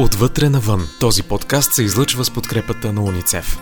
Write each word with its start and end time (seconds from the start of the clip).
Отвътре 0.00 0.48
навън. 0.48 0.80
Този 1.00 1.22
подкаст 1.22 1.72
се 1.72 1.82
излъчва 1.82 2.24
с 2.24 2.30
подкрепата 2.30 2.92
на 2.92 3.02
уницев. 3.02 3.60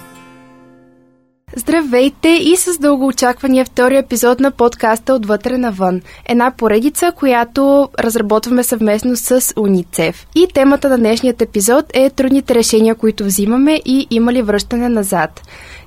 Здравейте 1.56 2.28
и 2.28 2.56
с 2.56 2.78
дългоочаквания 2.78 3.64
втори 3.64 3.96
епизод 3.96 4.40
на 4.40 4.50
подкаста 4.50 5.14
Отвътре 5.14 5.58
навън. 5.58 6.00
Една 6.28 6.52
поредица, 6.56 7.12
която 7.16 7.88
разработваме 7.98 8.64
съвместно 8.64 9.16
с 9.16 9.52
УНИЦЕФ. 9.56 10.26
И 10.34 10.46
темата 10.54 10.88
на 10.88 10.98
днешният 10.98 11.42
епизод 11.42 11.84
е 11.94 12.10
трудните 12.10 12.54
решения, 12.54 12.94
които 12.94 13.24
взимаме 13.24 13.80
и 13.84 14.06
има 14.10 14.32
ли 14.32 14.42
връщане 14.42 14.88
назад. 14.88 15.42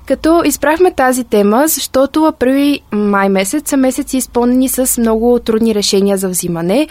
Като 0.06 0.42
изправихме 0.44 0.94
тази 0.94 1.24
тема, 1.24 1.64
защото 1.66 2.24
април 2.24 2.54
и 2.54 2.80
май 2.92 3.28
месец 3.28 3.70
са 3.70 3.76
месеци 3.76 4.16
изпълнени 4.16 4.68
с 4.68 4.98
много 4.98 5.38
трудни 5.38 5.74
решения 5.74 6.16
за 6.16 6.28
взимане. 6.28 6.88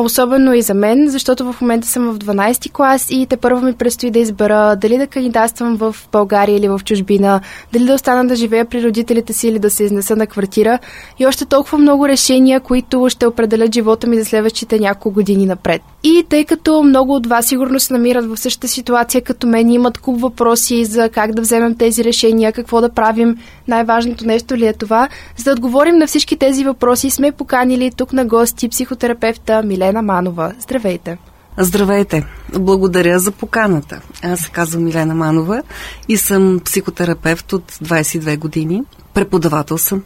Особено 0.00 0.54
и 0.54 0.62
за 0.62 0.74
мен, 0.74 1.08
защото 1.08 1.52
в 1.52 1.60
момента 1.60 1.88
съм 1.88 2.12
в 2.12 2.18
12 2.18 2.72
клас 2.72 3.06
и 3.10 3.26
те 3.26 3.36
първо 3.36 3.60
ми 3.60 3.72
предстои 3.72 4.10
да 4.10 4.18
избера 4.18 4.76
дали 4.76 4.98
да 4.98 5.06
кандидатствам 5.06 5.76
в 5.76 5.96
България 6.12 6.56
или 6.56 6.68
в 6.68 6.80
чужбина, 6.84 7.40
дали 7.72 7.84
да 7.84 7.94
остана 7.94 8.26
да 8.26 8.36
живея 8.36 8.64
при 8.64 8.84
родителите 8.84 9.32
си 9.32 9.48
или 9.48 9.58
да 9.58 9.70
се 9.70 9.84
изнеса 9.84 10.16
на 10.16 10.26
квартира 10.26 10.78
и 11.18 11.26
още 11.26 11.44
толкова 11.44 11.78
много 11.78 12.08
решения, 12.08 12.60
които 12.60 13.06
ще 13.08 13.26
определят 13.26 13.74
живота 13.74 14.06
ми 14.06 14.18
за 14.18 14.24
следващите 14.24 14.78
няколко 14.78 15.10
години 15.10 15.46
напред. 15.46 15.82
И 16.02 16.24
тъй 16.28 16.44
като 16.44 16.82
много 16.82 17.14
от 17.14 17.26
вас 17.26 17.46
сигурно 17.46 17.80
се 17.80 17.92
намират 17.92 18.26
в 18.26 18.36
същата 18.36 18.68
ситуация 18.68 19.22
като 19.22 19.46
мен, 19.46 19.70
имат 19.70 19.98
куп 19.98 20.20
въпроси 20.20 20.84
за 20.84 21.08
как 21.08 21.32
да 21.32 21.42
вземем 21.42 21.74
тези 21.74 22.04
решения, 22.04 22.52
какво 22.52 22.80
да 22.80 22.88
правим, 22.88 23.36
най-важното 23.68 24.26
нещо 24.26 24.56
ли 24.56 24.66
е 24.66 24.72
това, 24.72 25.08
за 25.36 25.44
да 25.44 25.52
отговорим 25.52 25.96
на 25.96 26.06
всички 26.06 26.36
тези 26.36 26.64
въпроси 26.64 27.10
сме 27.10 27.32
поканили 27.32 27.90
тук 27.96 28.12
на 28.12 28.24
гости 28.24 28.68
психотерапевта 28.68 29.62
Милена 29.62 29.85
Милена 29.86 30.02
Манова. 30.02 30.52
Здравейте! 30.60 31.18
Здравейте! 31.58 32.26
Благодаря 32.58 33.18
за 33.18 33.32
поканата. 33.32 34.00
Аз 34.22 34.40
се 34.40 34.50
казвам 34.50 34.84
Милена 34.84 35.14
Манова 35.14 35.62
и 36.08 36.16
съм 36.16 36.60
психотерапевт 36.64 37.52
от 37.52 37.72
22 37.72 38.38
години. 38.38 38.82
Преподавател 39.14 39.78
съм 39.78 40.02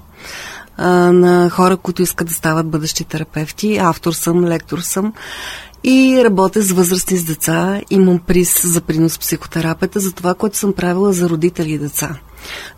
на 0.78 1.50
хора, 1.50 1.76
които 1.76 2.02
искат 2.02 2.28
да 2.28 2.34
стават 2.34 2.68
бъдещи 2.68 3.04
терапевти. 3.04 3.76
Автор 3.76 4.12
съм, 4.12 4.44
лектор 4.44 4.78
съм 4.78 5.12
и 5.84 6.20
работя 6.24 6.62
с 6.62 6.72
възрастни 6.72 7.16
с 7.16 7.24
деца. 7.24 7.80
Имам 7.90 8.18
приз 8.18 8.66
за 8.66 8.80
принос 8.80 9.16
в 9.16 9.20
психотерапията 9.20 10.00
за 10.00 10.12
това, 10.12 10.34
което 10.34 10.56
съм 10.56 10.72
правила 10.72 11.12
за 11.12 11.28
родители 11.28 11.72
и 11.72 11.78
деца. 11.78 12.18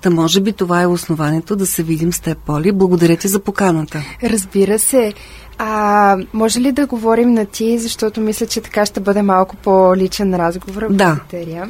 Та 0.01 0.11
може 0.11 0.41
би 0.41 0.53
това 0.53 0.83
е 0.83 0.87
основанието 0.87 1.57
да 1.57 1.67
се 1.67 1.83
видим 1.83 2.13
с 2.13 2.21
теб, 2.21 2.39
Поли. 2.39 2.73
Благодаря 2.73 3.17
ти 3.17 3.29
за 3.29 3.41
поканата. 3.41 4.03
Разбира 4.23 4.79
се. 4.79 5.13
А 5.59 6.17
може 6.33 6.61
ли 6.61 6.73
да 6.73 6.87
говорим 6.87 7.33
на 7.33 7.47
ти, 7.47 7.79
защото 7.79 8.21
мисля, 8.21 8.47
че 8.47 8.61
така 8.61 8.87
ще 8.87 9.01
бъде 9.01 9.23
малко 9.23 9.57
по-личен 9.57 10.35
разговор? 10.35 10.87
Да. 10.91 11.21
Благодаря. 11.31 11.69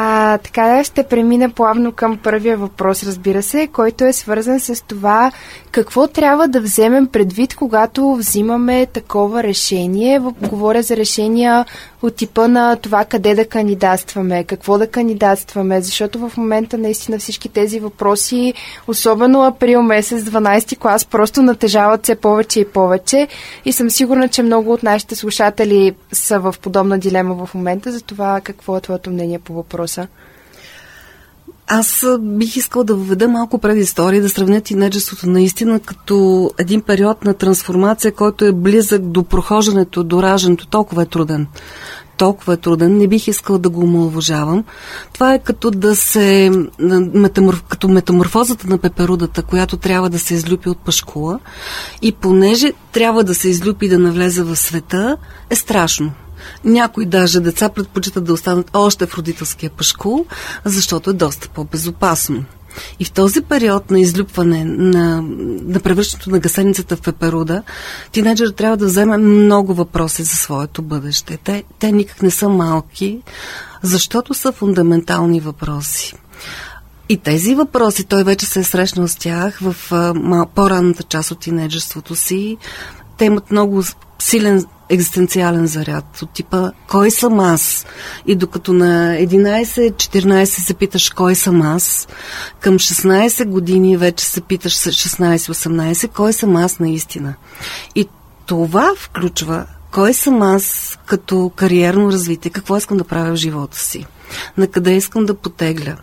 А, 0.00 0.38
така 0.38 0.84
ще 0.84 1.02
премина 1.02 1.50
плавно 1.50 1.92
към 1.92 2.18
първия 2.18 2.56
въпрос, 2.56 3.02
разбира 3.02 3.42
се, 3.42 3.66
който 3.66 4.04
е 4.04 4.12
свързан 4.12 4.60
с 4.60 4.84
това 4.84 5.32
какво 5.70 6.06
трябва 6.06 6.48
да 6.48 6.60
вземем 6.60 7.06
предвид, 7.06 7.56
когато 7.56 8.14
взимаме 8.14 8.86
такова 8.86 9.42
решение. 9.42 10.20
Говоря 10.48 10.82
за 10.82 10.96
решения 10.96 11.64
от 12.02 12.16
типа 12.16 12.48
на 12.48 12.76
това 12.76 13.04
къде 13.04 13.34
да 13.34 13.44
кандидатстваме, 13.44 14.44
какво 14.44 14.78
да 14.78 14.86
кандидатстваме, 14.86 15.80
защото 15.80 16.28
в 16.28 16.36
момента 16.36 16.78
наистина 16.78 17.18
всички 17.18 17.48
тези 17.48 17.80
въпроси, 17.80 18.54
особено 18.88 19.42
април 19.42 19.82
месец, 19.82 20.22
12 20.22 20.78
клас, 20.78 21.04
просто 21.04 21.42
натежават 21.42 22.02
все 22.02 22.14
повече 22.14 22.60
и 22.60 22.68
повече 22.68 23.28
и 23.64 23.72
съм 23.72 23.90
сигурна, 23.90 24.28
че 24.28 24.42
много 24.42 24.72
от 24.72 24.82
нашите 24.82 25.16
слушатели 25.16 25.94
са 26.12 26.40
в 26.40 26.54
подобна 26.62 26.98
дилема 26.98 27.46
в 27.46 27.54
момента 27.54 27.92
за 27.92 28.00
това 28.00 28.40
какво 28.40 28.76
е 28.76 28.80
твоето 28.80 29.10
мнение 29.10 29.38
по 29.38 29.52
въпроса. 29.52 29.87
Аз 31.70 32.06
бих 32.20 32.56
искал 32.56 32.84
да 32.84 32.94
въведа 32.94 33.28
малко 33.28 33.58
предистория, 33.58 34.22
да 34.22 34.28
сравня 34.28 34.60
тинеджеството 34.60 35.28
наистина 35.28 35.80
като 35.80 36.50
един 36.58 36.80
период 36.82 37.24
на 37.24 37.34
трансформация, 37.34 38.12
който 38.12 38.44
е 38.44 38.52
близък 38.52 39.02
до 39.02 39.22
прохождането, 39.22 40.04
до 40.04 40.22
раждането. 40.22 40.66
Толкова 40.66 41.02
е 41.02 41.06
труден. 41.06 41.46
Толкова 42.16 42.54
е 42.54 42.56
труден. 42.56 42.98
Не 42.98 43.08
бих 43.08 43.28
искал 43.28 43.58
да 43.58 43.68
го 43.68 43.80
омалуважавам. 43.80 44.64
Това 45.12 45.34
е 45.34 45.38
като 45.38 45.70
да 45.70 45.96
се... 45.96 46.52
Метаморф, 47.14 47.62
като 47.62 47.88
метаморфозата 47.88 48.68
на 48.68 48.78
пеперудата, 48.78 49.42
която 49.42 49.76
трябва 49.76 50.10
да 50.10 50.18
се 50.18 50.34
излюпи 50.34 50.68
от 50.68 50.78
пашкула. 50.78 51.38
И 52.02 52.12
понеже 52.12 52.72
трябва 52.92 53.24
да 53.24 53.34
се 53.34 53.48
излюпи 53.48 53.88
да 53.88 53.98
навлезе 53.98 54.42
в 54.42 54.56
света, 54.56 55.16
е 55.50 55.54
страшно. 55.54 56.12
Някои 56.64 57.06
даже 57.06 57.40
деца 57.40 57.68
предпочитат 57.68 58.24
да 58.24 58.32
останат 58.32 58.70
още 58.74 59.06
в 59.06 59.14
родителския 59.14 59.70
пашкул, 59.70 60.26
защото 60.64 61.10
е 61.10 61.12
доста 61.12 61.48
по-безопасно. 61.48 62.44
И 63.00 63.04
в 63.04 63.12
този 63.12 63.40
период 63.40 63.90
на 63.90 64.00
излюпване, 64.00 64.64
на, 64.64 65.22
на 65.62 65.80
превръщането 65.80 66.30
на 66.30 66.38
гасеницата 66.38 66.96
в 66.96 67.00
пеперуда, 67.00 67.62
тинейджър 68.12 68.48
трябва 68.48 68.76
да 68.76 68.86
вземе 68.86 69.16
много 69.16 69.74
въпроси 69.74 70.22
за 70.22 70.36
своето 70.36 70.82
бъдеще. 70.82 71.38
Те, 71.44 71.64
те 71.78 71.92
никак 71.92 72.22
не 72.22 72.30
са 72.30 72.48
малки, 72.48 73.22
защото 73.82 74.34
са 74.34 74.52
фундаментални 74.52 75.40
въпроси. 75.40 76.14
И 77.08 77.16
тези 77.16 77.54
въпроси, 77.54 78.04
той 78.04 78.24
вече 78.24 78.46
се 78.46 78.60
е 78.60 78.64
срещнал 78.64 79.08
с 79.08 79.16
тях 79.16 79.58
в 79.62 79.76
а, 79.92 80.46
по-ранната 80.54 81.02
част 81.02 81.30
от 81.30 81.38
тинейджерството 81.38 82.14
си. 82.16 82.56
Те 83.18 83.24
имат 83.24 83.50
много 83.50 83.82
силен 84.18 84.64
екзистенциален 84.88 85.66
заряд 85.66 86.22
от 86.22 86.30
типа 86.30 86.70
кой 86.88 87.10
съм 87.10 87.40
аз? 87.40 87.86
И 88.26 88.34
докато 88.34 88.72
на 88.72 89.16
11-14 89.20 90.44
се 90.44 90.74
питаш 90.74 91.10
кой 91.10 91.34
съм 91.34 91.62
аз, 91.62 92.08
към 92.60 92.78
16 92.78 93.44
години 93.44 93.96
вече 93.96 94.24
се 94.24 94.40
питаш 94.40 94.74
16-18 94.74 96.08
кой 96.08 96.32
съм 96.32 96.56
аз 96.56 96.78
наистина. 96.78 97.34
И 97.94 98.08
това 98.46 98.94
включва 98.96 99.66
кой 99.92 100.14
съм 100.14 100.42
аз 100.42 100.98
като 101.06 101.52
кариерно 101.56 102.12
развитие, 102.12 102.50
какво 102.50 102.76
искам 102.76 102.96
да 102.96 103.04
правя 103.04 103.32
в 103.32 103.36
живота 103.36 103.78
си, 103.78 104.06
на 104.56 104.66
къде 104.66 104.96
искам 104.96 105.26
да 105.26 105.34
потегля, 105.34 105.96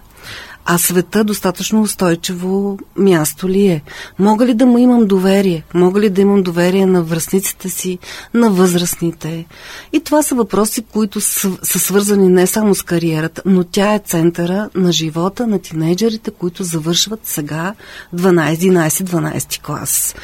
а 0.65 0.77
света 0.77 1.23
достатъчно 1.23 1.81
устойчиво 1.81 2.79
място 2.97 3.49
ли 3.49 3.67
е? 3.67 3.81
Мога 4.19 4.45
ли 4.45 4.53
да 4.53 4.65
му 4.65 4.77
имам 4.77 5.07
доверие? 5.07 5.63
Мога 5.73 5.99
ли 5.99 6.09
да 6.09 6.21
имам 6.21 6.43
доверие 6.43 6.85
на 6.85 7.03
връзниците 7.03 7.69
си, 7.69 7.99
на 8.33 8.49
възрастните? 8.49 9.45
И 9.93 9.99
това 9.99 10.23
са 10.23 10.35
въпроси, 10.35 10.81
които 10.81 11.21
са, 11.21 11.51
свързани 11.63 12.29
не 12.29 12.47
само 12.47 12.75
с 12.75 12.81
кариерата, 12.81 13.41
но 13.45 13.63
тя 13.63 13.93
е 13.93 13.99
центъра 13.99 14.69
на 14.75 14.91
живота 14.91 15.47
на 15.47 15.59
тинейджерите, 15.59 16.31
които 16.31 16.63
завършват 16.63 17.19
сега 17.23 17.73
12-11-12 18.15 19.61
клас. 19.61 20.15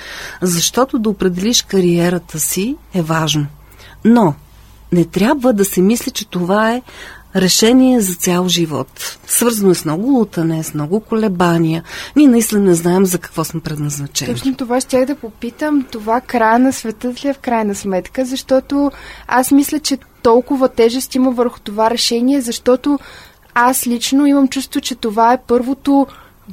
Защото 0.41 0.99
да 0.99 1.09
определиш 1.09 1.61
кариерата 1.61 2.39
си 2.39 2.75
е 2.93 3.01
важно. 3.01 3.47
Но 4.05 4.33
не 4.91 5.05
трябва 5.05 5.53
да 5.53 5.65
се 5.65 5.81
мисли, 5.81 6.11
че 6.11 6.29
това 6.29 6.71
е 6.71 6.81
решение 7.35 8.01
за 8.01 8.15
цял 8.15 8.47
живот. 8.47 9.17
Свързано 9.27 9.71
е 9.71 9.75
с 9.75 9.85
много 9.85 10.07
лутане, 10.07 10.63
с 10.63 10.73
много 10.73 10.99
колебания. 10.99 11.83
Ние 12.15 12.27
наистина 12.27 12.61
не 12.61 12.73
знаем 12.73 13.05
за 13.05 13.19
какво 13.19 13.43
сме 13.43 13.61
предназначени. 13.61 14.33
Точно 14.33 14.55
това 14.55 14.81
ще 14.81 15.05
да 15.05 15.15
попитам. 15.15 15.85
Това 15.91 16.21
края 16.21 16.59
на 16.59 16.73
света 16.73 17.13
ли 17.23 17.27
е 17.27 17.33
в 17.33 17.39
крайна 17.39 17.75
сметка? 17.75 18.25
Защото 18.25 18.91
аз 19.27 19.51
мисля, 19.51 19.79
че 19.79 19.97
толкова 20.21 20.69
тежест 20.69 21.15
има 21.15 21.31
върху 21.31 21.59
това 21.59 21.89
решение, 21.89 22.41
защото 22.41 22.99
аз 23.53 23.87
лично 23.87 24.25
имам 24.25 24.47
чувство, 24.47 24.81
че 24.81 24.95
това 24.95 25.33
е 25.33 25.41
първото 25.47 26.07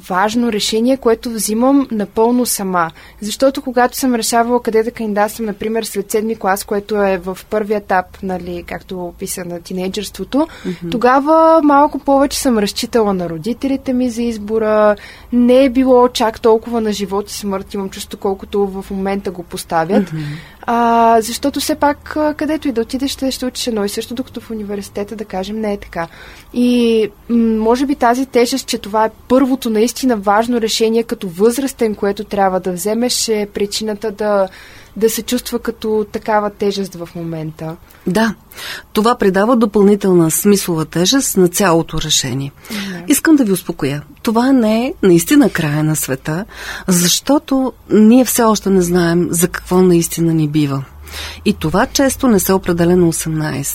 важно 0.07 0.51
решение, 0.51 0.97
което 0.97 1.29
взимам 1.29 1.87
напълно 1.91 2.45
сама. 2.45 2.91
Защото 3.21 3.61
когато 3.61 3.97
съм 3.97 4.15
решавала 4.15 4.61
къде 4.61 4.83
да 4.83 4.91
кандидатствам, 4.91 5.45
например, 5.45 5.83
след 5.83 6.11
седми 6.11 6.35
клас, 6.35 6.63
което 6.63 7.03
е 7.03 7.17
в 7.17 7.37
първи 7.49 7.73
етап, 7.73 8.05
нали, 8.23 8.63
както 8.67 9.05
описа 9.05 9.45
на 9.45 9.61
тинейджерството, 9.61 10.37
mm-hmm. 10.37 10.91
тогава 10.91 11.61
малко 11.63 11.99
повече 11.99 12.39
съм 12.39 12.57
разчитала 12.57 13.13
на 13.13 13.29
родителите 13.29 13.93
ми 13.93 14.09
за 14.09 14.21
избора. 14.21 14.95
Не 15.33 15.63
е 15.63 15.69
било 15.69 16.07
чак 16.07 16.41
толкова 16.41 16.81
на 16.81 16.93
живот 16.93 17.31
и 17.31 17.33
смърт, 17.33 17.73
имам 17.73 17.89
чувство, 17.89 18.19
колкото 18.19 18.67
в 18.67 18.85
момента 18.91 19.31
го 19.31 19.43
поставят. 19.43 20.11
Mm-hmm. 20.11 20.23
А, 20.71 21.21
защото 21.21 21.59
все 21.59 21.75
пак, 21.75 22.17
където 22.37 22.67
и 22.67 22.71
да 22.71 22.81
отидеш, 22.81 23.11
ще, 23.11 23.31
ще 23.31 23.45
учиш 23.45 23.67
едно 23.67 23.85
и 23.85 23.89
също, 23.89 24.13
докато 24.13 24.41
в 24.41 24.51
университета, 24.51 25.15
да 25.15 25.25
кажем, 25.25 25.59
не 25.59 25.73
е 25.73 25.77
така. 25.77 26.07
И 26.53 27.09
може 27.29 27.85
би 27.85 27.95
тази 27.95 28.25
тежест, 28.25 28.67
че 28.67 28.77
това 28.77 29.05
е 29.05 29.11
първото 29.27 29.69
наистина 29.69 30.17
важно 30.17 30.61
решение 30.61 31.03
като 31.03 31.27
възрастен, 31.27 31.95
което 31.95 32.23
трябва 32.23 32.59
да 32.59 32.71
вземеш, 32.71 33.27
е 33.29 33.47
причината 33.53 34.11
да, 34.11 34.47
да 34.95 35.09
се 35.09 35.21
чувства 35.21 35.59
като 35.59 36.05
такава 36.11 36.49
тежест 36.49 36.95
в 36.95 37.09
момента. 37.15 37.75
Да, 38.07 38.35
това 38.93 39.15
придава 39.15 39.55
допълнителна 39.55 40.31
смислова 40.31 40.85
тежест 40.85 41.37
на 41.37 41.47
цялото 41.47 42.01
решение. 42.01 42.51
Mm-hmm. 42.51 43.05
Искам 43.07 43.35
да 43.35 43.43
ви 43.43 43.51
успокоя. 43.51 44.03
Това 44.21 44.51
не 44.51 44.85
е 44.85 44.93
наистина 45.03 45.49
края 45.49 45.83
на 45.83 45.95
света, 45.95 46.45
защото 46.87 47.73
ние 47.89 48.25
все 48.25 48.43
още 48.43 48.69
не 48.69 48.81
знаем 48.81 49.27
за 49.31 49.47
какво 49.47 49.81
наистина 49.81 50.33
ни 50.33 50.47
бива. 50.47 50.83
И 51.45 51.53
това 51.53 51.85
често 51.85 52.27
не 52.27 52.39
се 52.39 52.53
определя 52.53 52.95
на 52.95 53.13
18. 53.13 53.67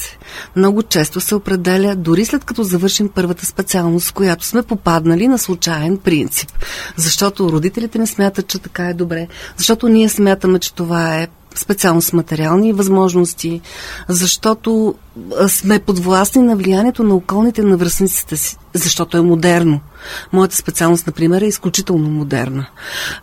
Много 0.57 0.83
често 0.83 1.21
се 1.21 1.35
определя 1.35 1.97
дори 1.97 2.25
след 2.25 2.45
като 2.45 2.63
завършим 2.63 3.09
първата 3.09 3.47
специалност, 3.47 4.13
която 4.13 4.45
сме 4.45 4.63
попаднали 4.63 5.29
на 5.29 5.39
случайен 5.39 5.99
принцип. 5.99 6.51
Защото 6.97 7.53
родителите 7.53 7.99
не 7.99 8.07
смятат, 8.07 8.47
че 8.47 8.59
така 8.59 8.89
е 8.89 8.95
добре. 8.95 9.29
Защото 9.57 9.89
ние 9.89 10.09
смятаме, 10.09 10.59
че 10.59 10.75
това 10.75 11.17
е 11.17 11.29
специално 11.55 12.03
с 12.03 12.13
материални 12.13 12.73
възможности, 12.73 13.61
защото 14.09 14.95
сме 15.49 15.79
подвластни 15.79 16.43
на 16.43 16.57
влиянието 16.57 17.03
на 17.03 17.15
околните 17.15 17.63
на 17.63 17.77
връзниците 17.77 18.37
си, 18.37 18.57
защото 18.75 19.17
е 19.17 19.23
модерно. 19.23 19.81
Моята 20.33 20.57
специалност, 20.57 21.07
например, 21.07 21.43
е 21.43 21.47
изключително 21.47 22.11
модерна. 22.11 22.67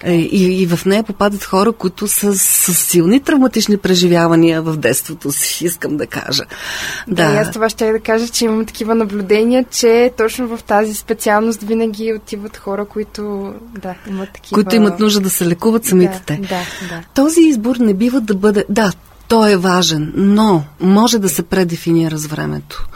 Е, 0.04 0.16
и, 0.16 0.62
и 0.62 0.68
в 0.68 0.86
нея 0.86 1.04
попадат 1.04 1.44
хора, 1.44 1.72
които 1.72 2.08
са 2.08 2.38
с 2.38 2.74
силни 2.74 3.20
травматични 3.20 3.78
преживявания 3.78 4.62
в 4.62 4.78
детството 4.78 5.32
си, 5.32 5.66
искам 5.66 5.98
да 5.98 6.08
кажа. 6.08 6.44
Да, 7.08 7.32
да. 7.32 7.38
аз 7.38 7.52
това 7.52 7.70
ще 7.70 7.92
да 7.92 8.00
кажа, 8.00 8.28
че 8.28 8.46
имам 8.46 8.66
такива 8.66 8.96
наблюдения, 8.96 9.66
че 9.72 10.12
точно 10.18 10.58
в 10.58 10.64
тази 10.64 10.94
специалност 10.94 11.62
винаги 11.62 12.14
отиват 12.14 12.58
хора, 12.58 12.86
които 12.86 13.54
да, 13.82 13.96
имат 14.10 14.30
такива... 14.34 14.56
Които 14.56 14.76
имат 14.76 15.00
нужда 15.00 15.20
да 15.20 15.30
се 15.30 15.48
лекуват 15.48 15.86
самите 15.86 16.14
да, 16.14 16.26
те. 16.26 16.36
Да, 16.36 16.60
да. 16.90 17.04
Този 17.16 17.42
избор 17.42 17.76
не 17.76 17.94
бива 17.94 18.22
да 18.22 18.36
бъде... 18.36 18.66
Да, 18.70 18.92
той 19.32 19.52
е 19.52 19.58
важен, 19.58 20.14
но 20.16 20.64
може 20.80 21.20
да 21.20 21.30
се 21.30 21.44
предефинира 21.44 22.18
с 22.18 22.26
времето. 22.26 22.88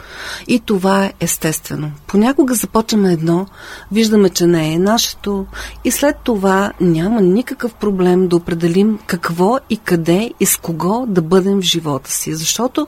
И 0.46 0.60
това 0.60 1.04
е 1.04 1.12
естествено. 1.20 1.90
Понякога 2.06 2.54
започваме 2.54 3.12
едно, 3.12 3.46
виждаме, 3.92 4.28
че 4.28 4.46
не 4.46 4.72
е 4.72 4.78
нашето 4.78 5.46
и 5.84 5.90
след 5.90 6.16
това 6.24 6.72
няма 6.80 7.20
никакъв 7.20 7.74
проблем 7.74 8.28
да 8.28 8.36
определим 8.36 8.98
какво 9.06 9.58
и 9.70 9.76
къде 9.76 10.30
и 10.40 10.46
с 10.46 10.56
кого 10.56 11.06
да 11.08 11.22
бъдем 11.22 11.58
в 11.58 11.64
живота 11.64 12.10
си. 12.10 12.34
Защото 12.34 12.86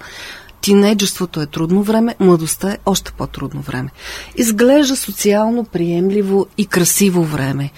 Тинейджерството 0.61 1.41
е 1.41 1.47
трудно 1.47 1.83
време, 1.83 2.17
младостта 2.21 2.71
е 2.71 2.79
още 2.87 3.13
по-трудно 3.13 3.61
време. 3.61 3.91
Изглежда 4.37 4.97
социално 4.97 5.65
приемливо 5.65 6.47
и 6.59 6.67
красиво 6.67 7.25
време. 7.25 7.71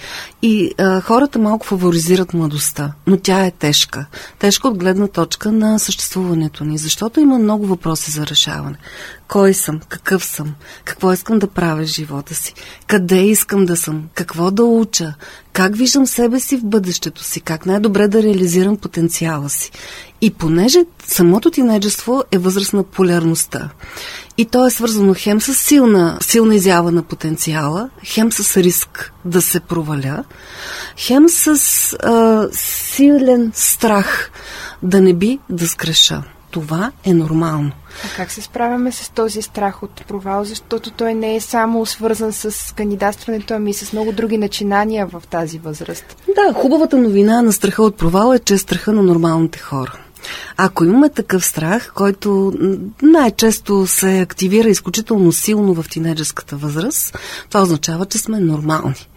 И 0.42 0.74
а, 0.78 1.00
хората 1.00 1.38
малко 1.38 1.66
фаворизират 1.66 2.34
младостта, 2.34 2.92
но 3.06 3.16
тя 3.16 3.46
е 3.46 3.50
тежка. 3.50 4.06
Тежка 4.38 4.68
от 4.68 4.78
гледна 4.78 5.06
точка 5.08 5.52
на 5.52 5.78
съществуването 5.78 6.64
ни, 6.64 6.78
защото 6.78 7.20
има 7.20 7.38
много 7.38 7.66
въпроси 7.66 8.10
за 8.10 8.26
решаване. 8.26 8.76
Кой 9.28 9.54
съм? 9.54 9.80
Какъв 9.88 10.24
съм? 10.24 10.54
Какво 10.84 11.12
искам 11.12 11.38
да 11.38 11.46
правя 11.46 11.82
в 11.82 11.86
живота 11.86 12.34
си? 12.34 12.54
Къде 12.86 13.22
искам 13.22 13.66
да 13.66 13.76
съм? 13.76 14.04
Какво 14.14 14.50
да 14.50 14.64
уча? 14.64 15.14
Как 15.52 15.76
виждам 15.76 16.06
себе 16.06 16.40
си 16.40 16.56
в 16.56 16.64
бъдещето 16.64 17.24
си? 17.24 17.40
Как 17.40 17.66
най-добре 17.66 18.08
да 18.08 18.22
реализирам 18.22 18.76
потенциала 18.76 19.50
си? 19.50 19.70
И 20.20 20.30
понеже 20.30 20.84
самото 21.06 21.50
тинейджество 21.50 22.24
е 22.32 22.38
възраст 22.38 22.72
на 22.72 22.82
полярността 22.82 23.70
и 24.40 24.44
то 24.44 24.66
е 24.66 24.70
свързано 24.70 25.14
хем 25.16 25.40
с 25.40 25.54
силна, 25.54 26.18
силна 26.20 26.54
изява 26.54 26.92
на 26.92 27.02
потенциала, 27.02 27.90
хем 28.04 28.32
с 28.32 28.56
риск 28.56 29.12
да 29.24 29.42
се 29.42 29.60
проваля, 29.60 30.24
хем 30.96 31.28
с 31.28 31.46
а, 32.02 32.48
силен 32.52 33.52
страх 33.54 34.30
да 34.82 35.00
не 35.00 35.14
би 35.14 35.38
да 35.50 35.68
скреша. 35.68 36.22
Това 36.50 36.92
е 37.04 37.14
нормално. 37.14 37.70
А 38.04 38.16
как 38.16 38.30
се 38.30 38.42
справяме 38.42 38.92
с 38.92 39.10
този 39.10 39.42
страх 39.42 39.82
от 39.82 40.06
провал, 40.08 40.44
защото 40.44 40.90
той 40.90 41.14
не 41.14 41.36
е 41.36 41.40
само 41.40 41.86
свързан 41.86 42.32
с 42.32 42.74
кандидатстването, 42.76 43.54
ами 43.54 43.74
с 43.74 43.92
много 43.92 44.12
други 44.12 44.38
начинания 44.38 45.06
в 45.06 45.22
тази 45.30 45.58
възраст? 45.58 46.16
Да, 46.34 46.52
хубавата 46.52 46.96
новина 46.96 47.42
на 47.42 47.52
страха 47.52 47.82
от 47.82 47.96
провал 47.96 48.34
е, 48.34 48.38
че 48.38 48.54
е 48.54 48.58
страха 48.58 48.92
на 48.92 49.02
нормалните 49.02 49.58
хора. 49.58 49.98
Ако 50.56 50.84
имаме 50.84 51.08
такъв 51.08 51.44
страх, 51.44 51.92
който 51.94 52.52
най-често 53.02 53.86
се 53.86 54.20
активира 54.20 54.68
изключително 54.68 55.32
силно 55.32 55.74
в 55.74 55.88
тинеджерската 55.90 56.56
възраст, 56.56 57.18
това 57.48 57.62
означава, 57.62 58.06
че 58.06 58.18
сме 58.18 58.40
нормални. 58.40 59.08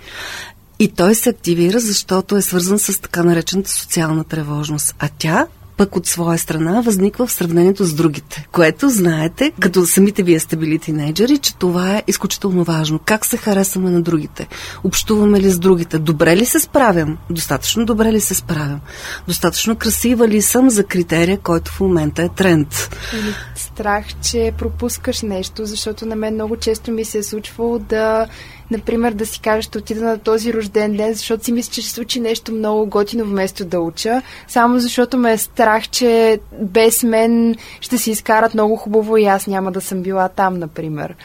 И 0.79 0.87
той 0.87 1.15
се 1.15 1.29
активира, 1.29 1.79
защото 1.79 2.37
е 2.37 2.41
свързан 2.41 2.79
с 2.79 3.01
така 3.01 3.23
наречената 3.23 3.71
социална 3.71 4.23
тревожност. 4.23 4.95
А 4.99 5.09
тя 5.17 5.47
пък 5.77 5.95
от 5.95 6.07
своя 6.07 6.37
страна 6.37 6.81
възниква 6.81 7.27
в 7.27 7.31
сравнението 7.31 7.85
с 7.85 7.93
другите, 7.93 8.47
което 8.51 8.89
знаете, 8.89 9.51
като 9.59 9.85
самите 9.85 10.23
вие 10.23 10.39
сте 10.39 10.55
били 10.55 10.79
тинейджери, 10.79 11.37
че 11.37 11.55
това 11.55 11.97
е 11.97 12.03
изключително 12.07 12.63
важно. 12.63 12.99
Как 13.05 13.25
се 13.25 13.37
харесваме 13.37 13.89
на 13.89 14.01
другите? 14.01 14.47
Общуваме 14.83 15.39
ли 15.39 15.49
с 15.49 15.59
другите? 15.59 15.99
Добре 15.99 16.37
ли 16.37 16.45
се 16.45 16.59
справям? 16.59 17.17
Достатъчно 17.29 17.85
добре 17.85 18.11
ли 18.11 18.21
се 18.21 18.35
справям? 18.35 18.79
Достатъчно 19.27 19.75
красива 19.75 20.27
ли 20.27 20.41
съм 20.41 20.69
за 20.69 20.83
критерия, 20.83 21.37
който 21.37 21.71
в 21.71 21.79
момента 21.79 22.23
е 22.23 22.29
тренд? 22.29 22.89
Или 23.13 23.33
страх, 23.55 24.05
че 24.21 24.53
пропускаш 24.57 25.21
нещо, 25.21 25.65
защото 25.65 26.05
на 26.05 26.15
мен 26.15 26.33
много 26.33 26.57
често 26.57 26.91
ми 26.91 27.05
се 27.05 27.17
е 27.17 27.23
случвало 27.23 27.79
да 27.79 28.27
например, 28.71 29.13
да 29.13 29.25
си 29.25 29.39
кажа, 29.39 29.61
ще 29.61 29.77
отида 29.77 30.05
на 30.05 30.17
този 30.17 30.53
рожден 30.53 30.97
ден, 30.97 31.13
защото 31.13 31.45
си 31.45 31.51
мисля, 31.51 31.71
че 31.71 31.81
ще 31.81 31.89
случи 31.89 32.19
нещо 32.19 32.51
много 32.51 32.85
готино 32.85 33.25
вместо 33.25 33.65
да 33.65 33.79
уча, 33.79 34.21
само 34.47 34.79
защото 34.79 35.17
ме 35.17 35.33
е 35.33 35.37
страх, 35.37 35.87
че 35.89 36.39
без 36.61 37.03
мен 37.03 37.55
ще 37.81 37.97
си 37.97 38.11
изкарат 38.11 38.53
много 38.53 38.75
хубаво 38.75 39.17
и 39.17 39.25
аз 39.25 39.47
няма 39.47 39.71
да 39.71 39.81
съм 39.81 40.01
била 40.01 40.29
там, 40.29 40.59
например. 40.59 41.15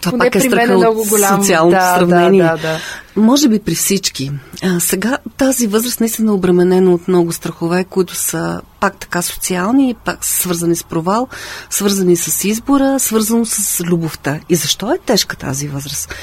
Това 0.00 0.10
Поне 0.10 0.24
пак 0.24 0.34
е 0.34 0.38
при 0.38 0.48
мен 0.48 0.70
е 0.70 0.76
много 0.76 1.04
голям. 1.08 1.42
Социално 1.42 1.70
да, 1.70 1.94
сравнение. 1.98 2.42
Да, 2.42 2.56
да, 2.56 2.56
да. 2.56 2.78
Може 3.16 3.48
би 3.48 3.58
при 3.58 3.74
всички. 3.74 4.30
А, 4.62 4.80
сега 4.80 5.18
тази 5.36 5.66
възраст 5.66 6.00
наистина 6.00 6.30
е 6.30 6.34
обременена 6.34 6.94
от 6.94 7.08
много 7.08 7.32
страхове, 7.32 7.84
които 7.84 8.14
са 8.14 8.60
пак 8.80 8.96
така 8.96 9.22
социални, 9.22 9.94
пак 10.04 10.24
свързани 10.24 10.76
с 10.76 10.84
провал, 10.84 11.28
свързани 11.70 12.16
с 12.16 12.44
избора, 12.44 13.00
свързано 13.00 13.44
с 13.44 13.84
любовта. 13.84 14.40
И 14.48 14.54
защо 14.54 14.94
е 14.94 14.98
тежка 14.98 15.36
тази 15.36 15.68
възраст? 15.68 16.14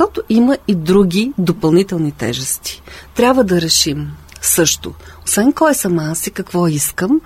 Защото 0.00 0.22
има 0.28 0.58
и 0.68 0.74
други 0.74 1.32
допълнителни 1.38 2.12
тежести. 2.12 2.82
Трябва 3.14 3.44
да 3.44 3.60
решим 3.60 4.10
също, 4.42 4.94
освен 5.26 5.52
кой 5.52 5.74
съм 5.74 5.98
аз 5.98 6.26
и 6.26 6.30
какво 6.30 6.66
искам, 6.66 7.20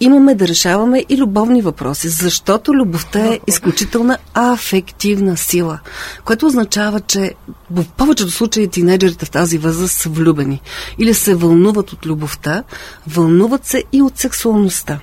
имаме 0.00 0.34
да 0.34 0.48
решаваме 0.48 1.04
и 1.08 1.16
любовни 1.16 1.62
въпроси, 1.62 2.08
защото 2.08 2.74
любовта 2.74 3.26
е 3.26 3.40
изключителна 3.46 4.18
афективна 4.34 5.36
сила, 5.36 5.78
което 6.24 6.46
означава, 6.46 7.00
че 7.00 7.34
в 7.70 7.84
повечето 7.96 8.30
случаи 8.30 8.68
тинейджерите 8.68 9.24
в 9.24 9.30
тази 9.30 9.58
възраст 9.58 9.94
са 9.94 10.08
влюбени 10.08 10.60
или 10.98 11.14
се 11.14 11.34
вълнуват 11.34 11.92
от 11.92 12.06
любовта, 12.06 12.62
вълнуват 13.06 13.66
се 13.66 13.84
и 13.92 14.02
от 14.02 14.18
сексуалността. 14.18 14.98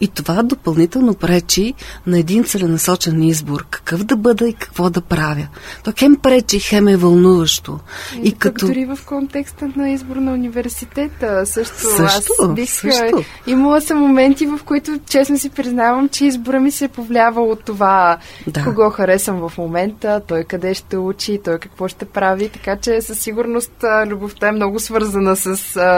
И 0.00 0.08
това 0.08 0.42
допълнително 0.42 1.14
пречи 1.14 1.74
на 2.06 2.18
един 2.18 2.44
целенасочен 2.44 3.22
избор. 3.22 3.66
Какъв 3.70 4.04
да 4.04 4.16
бъда 4.16 4.48
и 4.48 4.52
какво 4.54 4.90
да 4.90 5.00
правя. 5.00 5.46
То 5.84 5.92
хем 5.98 6.16
пречи, 6.16 6.60
хем 6.60 6.88
е 6.88 6.96
вълнуващо. 6.96 7.78
И, 8.22 8.28
и 8.28 8.32
като... 8.32 8.66
Дори 8.66 8.84
в 8.84 8.98
контекста 9.06 9.70
на 9.76 9.90
избор 9.90 10.16
на 10.16 10.32
университета 10.32 11.46
също. 11.46 11.78
също 11.78 12.32
аз 12.40 12.48
бих 12.54 12.70
също. 12.70 13.24
имала 13.46 13.80
съм 13.80 13.98
моменти, 13.98 14.46
в 14.46 14.60
които 14.64 15.00
честно 15.06 15.38
си 15.38 15.50
признавам, 15.50 16.08
че 16.08 16.26
избора 16.26 16.60
ми 16.60 16.70
се 16.70 16.84
е 16.84 16.88
повлиява 16.88 17.42
от 17.42 17.64
това 17.64 18.18
да. 18.46 18.64
кого 18.64 18.90
харесвам 18.90 19.48
в 19.48 19.58
момента, 19.58 20.20
той 20.26 20.44
къде 20.44 20.74
ще 20.74 20.96
учи, 20.96 21.40
той 21.44 21.58
какво 21.58 21.88
ще 21.88 22.04
прави. 22.04 22.48
Така 22.48 22.76
че 22.76 23.00
със 23.00 23.18
сигурност 23.18 23.72
любовта 24.06 24.48
е 24.48 24.52
много 24.52 24.80
свързана 24.80 25.36
с 25.36 25.56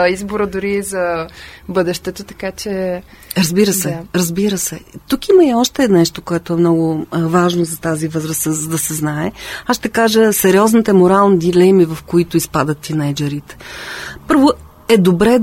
избора 0.09 0.47
дори 0.47 0.83
за 0.83 1.27
бъдещето, 1.69 2.23
така 2.23 2.51
че 2.51 3.01
Разбира 3.37 3.66
се, 3.73 3.89
да. 3.89 4.19
разбира 4.19 4.57
се. 4.57 4.79
Тук 5.07 5.29
има 5.29 5.45
и 5.45 5.53
още 5.53 5.87
нещо, 5.87 6.21
което 6.21 6.53
е 6.53 6.57
много 6.57 7.05
важно 7.11 7.65
за 7.65 7.79
тази 7.79 8.07
възраст, 8.07 8.41
за 8.43 8.69
да 8.69 8.77
се 8.77 8.93
знае. 8.93 9.31
Аз 9.67 9.77
ще 9.77 9.89
кажа 9.89 10.33
сериозните 10.33 10.93
морални 10.93 11.37
дилеми, 11.37 11.85
в 11.85 11.97
които 12.07 12.37
изпадат 12.37 12.77
тинейджерите. 12.77 13.57
Първо 14.27 14.51
е 14.89 14.97
добре 14.97 15.39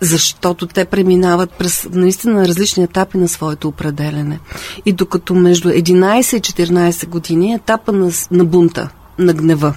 защото 0.00 0.66
те 0.66 0.84
преминават 0.84 1.50
през 1.50 1.88
наистина 1.92 2.48
различни 2.48 2.84
етапи 2.84 3.18
на 3.18 3.28
своето 3.28 3.68
определене. 3.68 4.38
И 4.86 4.92
докато 4.92 5.34
между 5.34 5.68
11 5.68 6.36
и 6.36 6.66
14 6.66 7.08
години 7.08 7.52
е 7.52 7.54
етапа 7.54 7.92
на, 7.92 8.10
на 8.30 8.44
бунта, 8.44 8.88
на 9.18 9.32
гнева. 9.32 9.74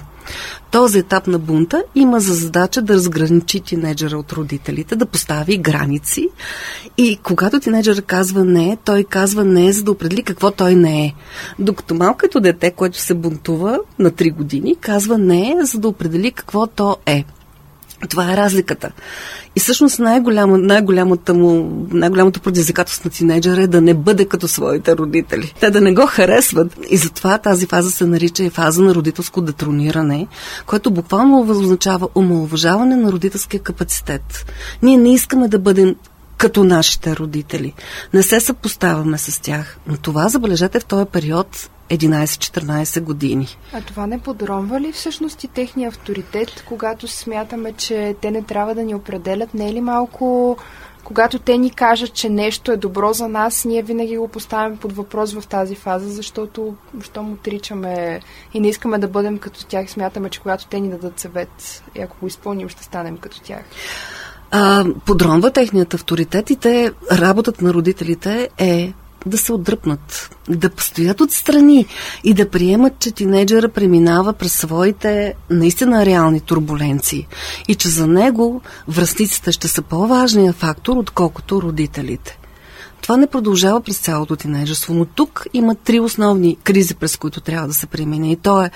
Този 0.70 0.98
етап 0.98 1.26
на 1.26 1.38
бунта 1.38 1.82
има 1.94 2.20
за 2.20 2.34
задача 2.34 2.82
да 2.82 2.94
разграничи 2.94 3.60
тинейджера 3.60 4.18
от 4.18 4.32
родителите, 4.32 4.96
да 4.96 5.06
постави 5.06 5.58
граници 5.58 6.28
и 6.98 7.18
когато 7.22 7.60
тинейджера 7.60 8.02
казва 8.02 8.44
не, 8.44 8.78
той 8.84 9.04
казва 9.04 9.44
не, 9.44 9.72
за 9.72 9.82
да 9.82 9.90
определи 9.90 10.22
какво 10.22 10.50
той 10.50 10.74
не 10.74 11.04
е. 11.04 11.14
Докато 11.58 11.94
малкото 11.94 12.40
дете, 12.40 12.70
което 12.70 12.98
се 13.00 13.14
бунтува 13.14 13.78
на 13.98 14.10
3 14.10 14.34
години, 14.34 14.76
казва 14.80 15.18
не, 15.18 15.56
за 15.62 15.78
да 15.78 15.88
определи 15.88 16.32
какво 16.32 16.66
то 16.66 16.96
е. 17.06 17.24
Това 18.08 18.32
е 18.32 18.36
разликата. 18.36 18.90
И 19.56 19.60
всъщност 19.60 19.98
най-голяма, 19.98 20.58
най-голямата 20.58 21.34
му, 21.34 21.86
най-голямото 21.90 22.40
предизвикателство 22.40 23.08
на 23.08 23.10
тинейджера 23.10 23.62
е 23.62 23.66
да 23.66 23.80
не 23.80 23.94
бъде 23.94 24.24
като 24.24 24.48
своите 24.48 24.96
родители. 24.96 25.54
Те 25.60 25.70
да 25.70 25.80
не 25.80 25.94
го 25.94 26.06
харесват. 26.06 26.76
И 26.90 26.96
затова 26.96 27.38
тази 27.38 27.66
фаза 27.66 27.90
се 27.90 28.06
нарича 28.06 28.44
и 28.44 28.50
фаза 28.50 28.82
на 28.82 28.94
родителско 28.94 29.40
детрониране, 29.40 30.26
което 30.66 30.90
буквално 30.90 31.40
означава 31.40 32.08
омалуважаване 32.14 32.96
на 32.96 33.12
родителския 33.12 33.60
капацитет. 33.60 34.52
Ние 34.82 34.96
не 34.96 35.14
искаме 35.14 35.48
да 35.48 35.58
бъдем 35.58 35.94
като 36.38 36.64
нашите 36.64 37.16
родители. 37.16 37.74
Не 38.14 38.22
се 38.22 38.40
съпоставяме 38.40 39.18
с 39.18 39.42
тях. 39.42 39.78
Но 39.86 39.96
това, 39.96 40.28
забележете, 40.28 40.80
в 40.80 40.84
този 40.84 41.06
период 41.06 41.70
11-14 41.90 43.00
години. 43.00 43.46
А 43.72 43.80
това 43.80 44.06
не 44.06 44.18
подронва 44.18 44.80
ли 44.80 44.92
всъщност 44.92 45.44
и 45.44 45.48
техния 45.48 45.88
авторитет, 45.88 46.64
когато 46.66 47.08
смятаме, 47.08 47.72
че 47.72 48.16
те 48.20 48.30
не 48.30 48.42
трябва 48.42 48.74
да 48.74 48.82
ни 48.82 48.94
определят? 48.94 49.54
Не 49.54 49.68
е 49.68 49.72
ли 49.72 49.80
малко 49.80 50.56
когато 51.04 51.38
те 51.38 51.58
ни 51.58 51.70
кажат, 51.70 52.14
че 52.14 52.28
нещо 52.28 52.72
е 52.72 52.76
добро 52.76 53.12
за 53.12 53.28
нас, 53.28 53.64
ние 53.64 53.82
винаги 53.82 54.16
го 54.16 54.28
поставяме 54.28 54.76
под 54.76 54.92
въпрос 54.92 55.32
в 55.32 55.46
тази 55.46 55.74
фаза, 55.74 56.08
защото 56.08 56.74
що 57.02 57.22
му 57.22 57.32
отричаме 57.32 58.20
и 58.54 58.60
не 58.60 58.68
искаме 58.68 58.98
да 58.98 59.08
бъдем 59.08 59.38
като 59.38 59.66
тях. 59.66 59.90
Смятаме, 59.90 60.30
че 60.30 60.40
когато 60.40 60.66
те 60.66 60.80
ни 60.80 60.90
дадат 60.90 61.20
съвет 61.20 61.82
и 61.94 62.00
ако 62.00 62.16
го 62.20 62.26
изпълним, 62.26 62.68
ще 62.68 62.84
станем 62.84 63.18
като 63.18 63.40
тях. 63.40 63.64
А, 64.50 64.84
подронва 65.06 65.50
техният 65.50 65.94
авторитет 65.94 66.50
и 66.50 66.56
те, 66.56 66.92
работата 67.12 67.64
на 67.64 67.74
родителите 67.74 68.48
е 68.58 68.92
да 69.26 69.38
се 69.38 69.52
отдръпнат, 69.52 70.36
да 70.48 70.70
постоят 70.70 71.20
отстрани 71.20 71.86
и 72.24 72.34
да 72.34 72.50
приемат, 72.50 72.98
че 72.98 73.12
тинейджера 73.12 73.68
преминава 73.68 74.32
през 74.32 74.52
своите 74.52 75.34
наистина 75.50 76.06
реални 76.06 76.40
турбуленции 76.40 77.26
и 77.68 77.74
че 77.74 77.88
за 77.88 78.06
него 78.06 78.60
връзниците 78.88 79.52
ще 79.52 79.68
са 79.68 79.82
по-важният 79.82 80.56
фактор, 80.56 80.96
отколкото 80.96 81.62
родителите. 81.62 82.38
Това 83.02 83.16
не 83.16 83.26
продължава 83.26 83.80
през 83.80 83.98
цялото 83.98 84.36
тинейджерство, 84.36 84.94
но 84.94 85.04
тук 85.04 85.46
има 85.52 85.74
три 85.74 86.00
основни 86.00 86.56
кризи, 86.64 86.94
през 86.94 87.16
които 87.16 87.40
трябва 87.40 87.68
да 87.68 87.74
се 87.74 87.86
премине. 87.86 88.32
И 88.32 88.36
то 88.36 88.62
е 88.62 88.70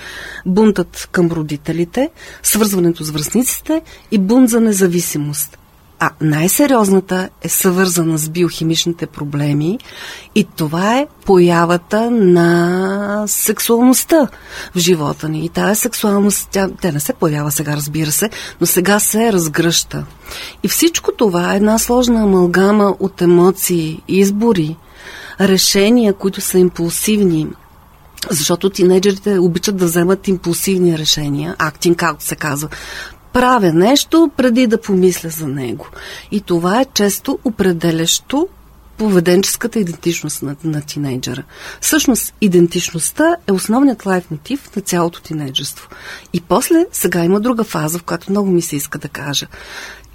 бунтът 0.45 1.09
към 1.11 1.27
родителите, 1.27 2.09
свързването 2.43 3.03
с 3.03 3.11
връзниците 3.11 3.81
и 4.11 4.17
бунт 4.17 4.49
за 4.49 4.61
независимост. 4.61 5.57
А 6.05 6.09
най-сериозната 6.21 7.29
е 7.41 7.49
съвързана 7.49 8.17
с 8.17 8.29
биохимичните 8.29 9.05
проблеми 9.05 9.79
и 10.35 10.43
това 10.43 10.97
е 10.97 11.07
появата 11.25 12.11
на 12.11 13.23
сексуалността 13.27 14.27
в 14.75 14.79
живота 14.79 15.29
ни. 15.29 15.45
И 15.45 15.49
тази 15.49 15.81
сексуалност, 15.81 16.49
тя, 16.51 16.69
тя 16.81 16.91
не 16.91 16.99
се 16.99 17.13
появява 17.13 17.51
сега, 17.51 17.75
разбира 17.75 18.11
се, 18.11 18.29
но 18.61 18.67
сега 18.67 18.99
се 18.99 19.33
разгръща. 19.33 20.05
И 20.63 20.67
всичко 20.67 21.11
това 21.11 21.53
е 21.53 21.57
една 21.57 21.79
сложна 21.79 22.23
амалгама 22.23 22.95
от 22.99 23.21
емоции, 23.21 24.01
избори, 24.07 24.77
решения, 25.39 26.13
които 26.13 26.41
са 26.41 26.59
импулсивни, 26.59 27.47
защото 28.29 28.69
тинейджерите 28.69 29.39
обичат 29.39 29.77
да 29.77 29.85
вземат 29.85 30.27
импулсивни 30.27 30.97
решения, 30.97 31.55
актинг, 31.59 31.97
както 31.99 32.23
се 32.23 32.35
казва 32.35 32.69
правя 33.33 33.73
нещо 33.73 34.31
преди 34.37 34.67
да 34.67 34.81
помисля 34.81 35.29
за 35.29 35.47
него. 35.47 35.87
И 36.31 36.41
това 36.41 36.81
е 36.81 36.85
често 36.93 37.39
определящо 37.43 38.47
поведенческата 38.97 39.79
идентичност 39.79 40.43
на, 40.43 40.55
на 40.63 40.81
тинейджера. 40.81 41.43
Всъщност, 41.81 42.33
идентичността 42.41 43.35
е 43.47 43.51
основният 43.51 44.05
лайф 44.05 44.31
мотив 44.31 44.75
на 44.75 44.81
цялото 44.81 45.21
тинейджерство. 45.21 45.89
И 46.33 46.41
после, 46.41 46.85
сега 46.91 47.23
има 47.23 47.39
друга 47.39 47.63
фаза, 47.63 47.99
в 47.99 48.03
която 48.03 48.31
много 48.31 48.51
ми 48.51 48.61
се 48.61 48.75
иска 48.75 48.99
да 48.99 49.07
кажа. 49.07 49.47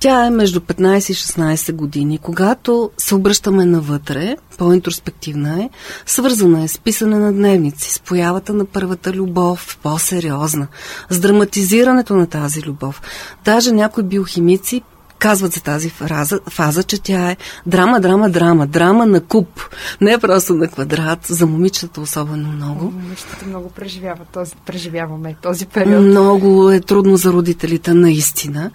Тя 0.01 0.27
е 0.27 0.31
между 0.31 0.61
15 0.61 0.97
и 0.97 1.15
16 1.15 1.73
години, 1.73 2.19
когато 2.19 2.91
се 2.99 3.15
обръщаме 3.15 3.65
навътре, 3.65 4.37
по-интроспективна 4.59 5.63
е, 5.63 5.71
свързана 6.07 6.63
е 6.63 6.69
с 6.69 6.79
писане 6.79 7.19
на 7.19 7.33
дневници, 7.33 7.93
с 7.93 8.01
появата 8.01 8.53
на 8.53 8.65
първата 8.65 9.13
любов, 9.13 9.79
по-сериозна, 9.83 10.67
с 11.11 11.21
драматизирането 11.21 12.17
на 12.17 12.27
тази 12.27 12.63
любов. 12.63 13.03
Даже 13.45 13.73
някои 13.73 14.05
биохимици 14.05 14.83
казват 15.19 15.53
за 15.53 15.63
тази 15.63 15.91
фраза, 15.91 16.41
фаза, 16.51 16.83
че 16.83 17.03
тя 17.03 17.31
е 17.31 17.37
драма, 17.67 18.01
драма, 18.01 18.31
драма, 18.31 18.67
драма 18.67 19.07
на 19.07 19.21
куп, 19.21 19.61
не 20.01 20.19
просто 20.19 20.55
на 20.55 20.69
квадрат, 20.69 21.19
за 21.27 21.47
момичетата 21.47 22.01
особено 22.01 22.49
много. 22.49 22.85
Момичетата 22.85 23.47
много 23.47 23.71
преживяват 23.71 24.29
този, 24.33 24.53
преживяваме 24.67 25.37
този 25.43 25.67
период. 25.67 26.03
Много 26.03 26.71
е 26.71 26.81
трудно 26.81 27.17
за 27.17 27.33
родителите, 27.33 27.95
наистина. 27.95 28.71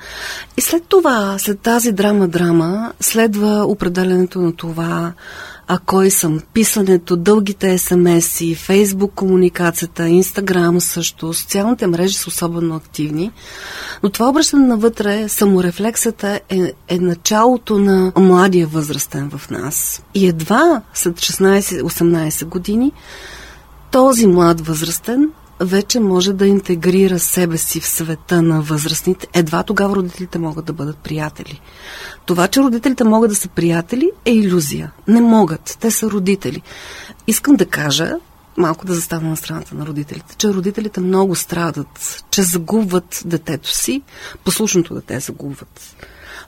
И 0.58 0.62
след 0.62 0.84
това, 0.88 1.36
след 1.40 1.60
тази 1.60 1.92
драма-драма, 1.92 2.94
следва 3.00 3.66
определенето 3.68 4.42
на 4.42 4.56
това, 4.56 5.14
а 5.67 5.79
кой 5.86 6.10
съм, 6.10 6.41
писането, 6.53 7.15
дългите 7.15 7.77
смс-и, 7.77 8.55
фейсбук 8.55 9.13
комуникацията, 9.13 10.08
инстаграм 10.08 10.82
също, 10.82 11.34
социалните 11.34 11.88
мрежи 11.88 12.13
са 12.13 12.29
особено 12.29 12.75
активни. 12.75 13.32
Но 14.03 14.10
това 14.10 14.29
обръщане 14.29 14.67
навътре, 14.67 15.29
саморефлексата 15.29 16.39
е, 16.50 16.74
е 16.88 17.00
началото 17.00 17.77
на 17.77 18.12
младия 18.17 18.67
възрастен 18.67 19.29
в 19.38 19.50
нас. 19.50 20.03
И 20.13 20.27
едва 20.27 20.82
след 20.93 21.20
16-18 21.20 22.46
години 22.46 22.91
този 23.91 24.27
млад 24.27 24.62
възрастен 24.62 25.29
вече 25.60 26.00
може 26.00 26.34
да 26.34 26.48
интегрира 26.48 27.20
себе 27.20 27.58
си 27.58 27.80
в 27.80 27.88
света 27.88 28.42
на 28.42 28.62
възрастните. 28.62 29.28
Едва 29.34 29.64
тогава 29.64 29.96
родителите 29.96 30.40
могат 30.40 30.66
да 30.66 30.74
бъдат 30.74 30.98
приятели. 30.98 31.62
Това, 32.26 32.48
че 32.48 32.62
родителите 32.62 33.04
могат 33.04 33.30
да 33.30 33.36
са 33.36 33.48
приятели, 33.48 34.12
е 34.26 34.32
иллюзия. 34.32 34.92
Не 35.08 35.22
могат. 35.22 35.78
Те 35.80 35.92
са 35.92 36.12
родители. 36.12 36.62
Искам 37.28 37.56
да 37.56 37.66
кажа, 37.66 38.16
малко 38.58 38.86
да 38.86 38.94
застана 38.94 39.30
на 39.30 39.38
страната 39.38 39.76
на 39.76 39.86
родителите, 39.86 40.36
че 40.38 40.48
родителите 40.48 41.00
много 41.00 41.36
страдат, 41.36 42.24
че 42.32 42.44
загубват 42.44 43.22
детето 43.26 43.70
си, 43.70 44.02
послушното 44.44 44.94
дете 44.94 45.20
загубват. 45.20 45.96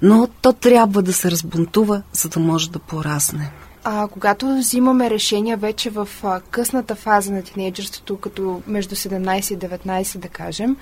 Но 0.02 0.28
то 0.42 0.54
трябва 0.54 1.02
да 1.02 1.14
се 1.14 1.32
разбунтува, 1.32 2.02
за 2.14 2.30
да 2.30 2.40
може 2.40 2.72
да 2.72 2.80
порасне. 2.80 3.52
А 3.88 4.08
когато 4.08 4.58
взимаме 4.58 5.10
решения 5.10 5.58
вече 5.58 5.90
в 5.90 6.10
а, 6.24 6.42
късната 6.42 6.96
фаза 6.96 7.32
на 7.32 7.42
тинейджерството, 7.42 8.18
като 8.18 8.62
между 8.68 8.96
17 8.96 9.54
и 9.54 9.58
19, 9.58 10.18
да 10.18 10.28
кажем, 10.28 10.78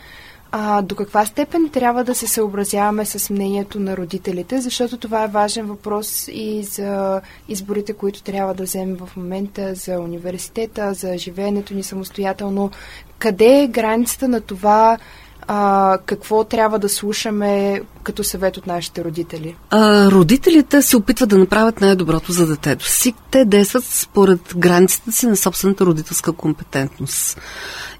а, 0.51 0.81
до 0.81 0.95
каква 0.95 1.25
степен 1.25 1.69
трябва 1.69 2.03
да 2.03 2.15
се 2.15 2.27
съобразяваме 2.27 3.05
с 3.05 3.29
мнението 3.29 3.79
на 3.79 3.97
родителите, 3.97 4.61
защото 4.61 4.97
това 4.97 5.23
е 5.23 5.27
важен 5.27 5.65
въпрос 5.65 6.27
и 6.27 6.63
за 6.63 7.21
изборите, 7.49 7.93
които 7.93 8.23
трябва 8.23 8.53
да 8.53 8.63
вземем 8.63 8.97
в 8.97 9.17
момента, 9.17 9.75
за 9.75 9.99
университета, 9.99 10.93
за 10.93 11.17
живеенето 11.17 11.73
ни 11.73 11.83
самостоятелно. 11.83 12.71
Къде 13.19 13.61
е 13.61 13.67
границата 13.67 14.27
на 14.27 14.41
това 14.41 14.97
а, 15.47 15.97
какво 16.05 16.43
трябва 16.43 16.79
да 16.79 16.89
слушаме 16.89 17.81
като 18.03 18.23
съвет 18.23 18.57
от 18.57 18.67
нашите 18.67 19.03
родители? 19.03 19.55
А, 19.69 20.11
родителите 20.11 20.81
се 20.81 20.97
опитват 20.97 21.29
да 21.29 21.37
направят 21.37 21.81
най-доброто 21.81 22.31
за 22.31 22.47
детето 22.47 22.85
си. 22.89 23.13
Те 23.31 23.45
действат 23.45 23.83
според 23.83 24.39
границите 24.57 25.11
си 25.11 25.25
на 25.25 25.37
собствената 25.37 25.85
родителска 25.85 26.31
компетентност. 26.31 27.39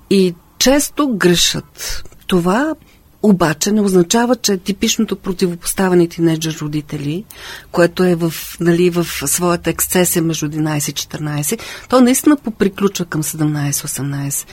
И 0.10 0.36
често 0.58 1.10
грешат. 1.10 2.04
Това 2.28 2.76
обаче 3.24 3.72
не 3.72 3.82
означава, 3.82 4.36
че 4.36 4.58
типичното 4.58 5.16
противопоставяне 5.16 6.08
тинейджър 6.08 6.58
родители, 6.62 7.24
което 7.72 8.04
е 8.04 8.16
в, 8.16 8.34
нали, 8.60 8.90
в 8.90 9.08
своята 9.26 9.70
ексцесия 9.70 10.22
между 10.22 10.48
11 10.48 10.90
и 10.90 10.94
14, 10.94 11.60
то 11.90 12.02
наистина 12.02 12.38
поприключва 12.38 13.06
към 13.06 13.24
17-18. 13.24 14.48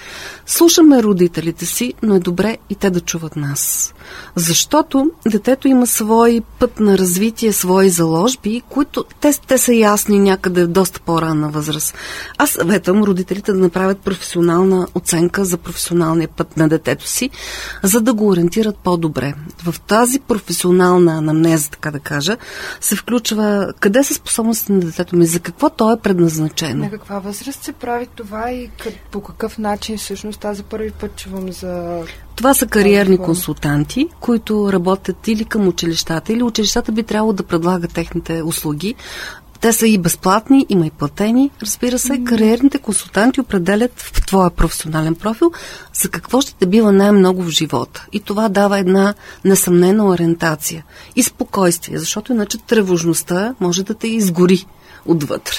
Слушаме 0.47 1.03
родителите 1.03 1.67
си, 1.67 1.95
но 2.03 2.15
е 2.15 2.21
добре 2.21 2.59
и 2.71 2.75
те 2.75 2.91
да 2.91 3.01
чуват 3.01 3.37
нас. 3.37 3.95
Защото 4.37 5.11
детето 5.27 5.69
има 5.69 5.87
свой 5.87 6.41
път 6.59 6.81
на 6.81 6.99
развитие, 6.99 7.53
свои 7.53 7.91
заложби, 7.91 8.63
които 8.69 9.05
те, 9.21 9.33
те 9.47 9.59
са 9.59 9.75
ясни 9.75 10.19
някъде 10.19 10.65
в 10.65 10.69
доста 10.69 11.01
по-ранна 11.01 11.49
възраст. 11.49 11.95
Аз 12.39 12.51
съветвам 12.51 13.03
родителите 13.03 13.53
да 13.53 13.59
направят 13.59 13.99
професионална 13.99 14.87
оценка 14.95 15.45
за 15.45 15.57
професионалния 15.57 16.29
път 16.29 16.57
на 16.57 16.69
детето 16.69 17.07
си, 17.07 17.31
за 17.83 18.01
да 18.01 18.15
го 18.15 18.29
ориентират 18.29 18.60
по-добре. 18.85 19.35
В 19.65 19.81
тази 19.81 20.21
професионална 20.21 21.13
анамнеза, 21.13 21.71
така 21.71 21.91
да 21.91 22.01
кажа, 22.01 22.37
се 22.81 22.97
включва 22.97 23.73
къде 23.81 24.05
са 24.05 24.15
способности 24.15 24.73
на 24.73 24.81
детето 24.81 25.17
ми, 25.17 25.27
за 25.27 25.41
какво 25.41 25.71
то 25.71 25.93
е 25.93 26.01
предназначено. 26.01 26.85
На 26.85 26.91
каква 26.91 27.19
възраст 27.19 27.63
се 27.63 27.73
прави 27.73 28.07
това 28.15 28.51
и 28.51 28.71
по 29.11 29.21
какъв 29.21 29.59
начин 29.59 29.99
всъщност 29.99 30.45
аз 30.45 30.57
за 30.57 30.63
първи 30.63 30.91
път 30.91 31.17
чувам 31.17 31.53
за 31.53 32.03
това 32.41 32.55
са 32.55 32.67
кариерни 32.67 33.19
консултанти, 33.19 34.09
които 34.21 34.73
работят 34.73 35.29
или 35.29 35.45
към 35.45 35.69
училищата, 35.69 36.33
или 36.33 36.43
училищата 36.43 36.93
би 36.93 37.03
трябвало 37.03 37.33
да 37.33 37.43
предлагат 37.43 37.95
техните 37.95 38.43
услуги. 38.43 38.95
Те 39.61 39.73
са 39.73 39.87
и 39.87 39.99
безплатни, 39.99 40.67
има 40.69 40.87
и 40.87 40.91
платени. 40.91 41.51
Разбира 41.63 41.99
се, 41.99 42.25
кариерните 42.25 42.79
консултанти 42.79 43.41
определят 43.41 44.01
в 44.01 44.27
твоя 44.27 44.51
професионален 44.51 45.15
профил 45.15 45.53
за 45.95 46.09
какво 46.09 46.41
ще 46.41 46.55
те 46.55 46.67
бива 46.67 46.93
най-много 46.93 47.43
в 47.43 47.51
живота. 47.51 48.07
И 48.13 48.21
това 48.21 48.49
дава 48.49 48.79
една 48.79 49.15
несъмнена 49.45 50.07
ориентация 50.07 50.85
и 51.17 51.23
спокойствие, 51.23 51.99
защото 51.99 52.33
иначе 52.33 52.59
тревожността 52.59 53.55
може 53.61 53.83
да 53.83 53.95
те 53.95 54.09
изгори 54.09 54.67
отвътре. 55.07 55.57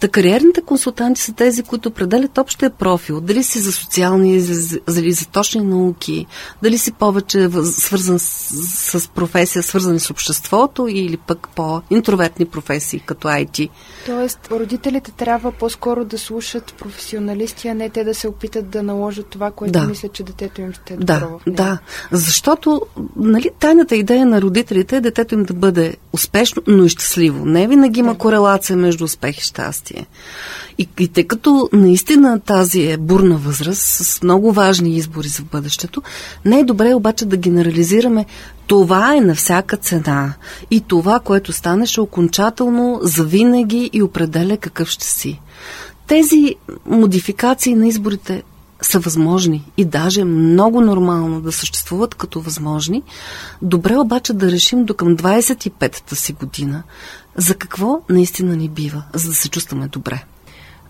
Та 0.00 0.08
кариерните 0.08 0.62
консултанти 0.62 1.20
са 1.20 1.32
тези, 1.32 1.62
които 1.62 1.88
определят 1.88 2.38
общия 2.38 2.70
профил. 2.70 3.20
Дали 3.20 3.42
си 3.42 3.60
за 3.60 3.72
социални, 3.72 4.40
за, 4.40 4.54
за, 4.86 5.02
за 5.10 5.26
точни 5.26 5.60
науки, 5.60 6.26
дали 6.62 6.78
си 6.78 6.92
повече 6.92 7.48
свързан 7.64 8.18
с, 8.18 9.00
с 9.00 9.08
професия, 9.08 9.62
свързани 9.62 10.00
с 10.00 10.10
обществото 10.10 10.86
или 10.88 11.16
пък 11.16 11.48
по-интровертни 11.54 12.46
професии, 12.46 13.00
като 13.00 13.28
IT. 13.28 13.68
Тоест, 14.06 14.48
родителите 14.50 15.10
трябва 15.10 15.52
по-скоро 15.52 16.04
да 16.04 16.18
слушат 16.18 16.74
професионалисти, 16.78 17.68
а 17.68 17.74
не 17.74 17.90
те 17.90 18.04
да 18.04 18.14
се 18.14 18.28
опитат 18.28 18.70
да 18.70 18.82
наложат 18.82 19.26
това, 19.26 19.50
което 19.50 19.72
да. 19.72 19.84
мислят, 19.84 20.12
че 20.12 20.22
детето 20.22 20.60
им 20.60 20.72
ще 20.72 20.94
е 20.94 20.96
добро 20.96 21.06
да, 21.06 21.20
в 21.20 21.46
него. 21.46 21.56
Да, 21.56 21.78
защото 22.12 22.82
нали, 23.16 23.50
тайната 23.58 23.96
идея 23.96 24.26
на 24.26 24.42
родителите 24.42 24.96
е 24.96 25.00
детето 25.00 25.34
им 25.34 25.44
да 25.44 25.54
бъде 25.54 25.96
успешно, 26.12 26.62
но 26.66 26.84
и 26.84 26.88
щастливо. 26.88 27.44
Не 27.44 27.68
винаги 27.68 28.00
има 28.00 28.12
да. 28.12 28.18
корелация 28.18 28.76
между 28.76 29.04
успех 29.04 29.38
и 29.38 29.42
щастие. 29.42 29.87
И, 30.78 30.88
и 30.98 31.08
тъй 31.08 31.24
като 31.24 31.68
наистина 31.72 32.40
тази 32.40 32.82
е 32.82 32.96
бурна 32.96 33.36
възраст 33.36 33.82
с 33.82 34.22
много 34.22 34.52
важни 34.52 34.96
избори 34.96 35.28
за 35.28 35.42
бъдещето, 35.42 36.02
не 36.44 36.60
е 36.60 36.64
добре 36.64 36.94
обаче 36.94 37.26
да 37.26 37.36
генерализираме 37.36 38.26
това 38.66 39.16
е 39.16 39.20
на 39.20 39.34
всяка 39.34 39.76
цена. 39.76 40.34
И 40.70 40.80
това, 40.80 41.20
което 41.20 41.52
станеше 41.52 42.00
окончателно, 42.00 43.00
завинаги 43.02 43.90
и 43.92 44.02
определя 44.02 44.56
какъв 44.56 44.88
ще 44.88 45.06
си. 45.06 45.40
Тези 46.06 46.54
модификации 46.86 47.74
на 47.74 47.88
изборите 47.88 48.42
са 48.82 48.98
възможни 48.98 49.70
и 49.76 49.84
даже 49.84 50.24
много 50.24 50.80
нормално 50.80 51.40
да 51.40 51.52
съществуват 51.52 52.14
като 52.14 52.40
възможни. 52.40 53.02
Добре 53.62 53.96
обаче 53.96 54.32
да 54.32 54.50
решим 54.50 54.84
до 54.84 54.94
към 54.94 55.16
25-та 55.16 56.16
си 56.16 56.32
година 56.32 56.82
за 57.38 57.54
какво 57.54 58.00
наистина 58.08 58.56
ни 58.56 58.68
бива, 58.68 59.02
за 59.14 59.28
да 59.28 59.34
се 59.34 59.48
чувстваме 59.48 59.88
добре 59.88 60.24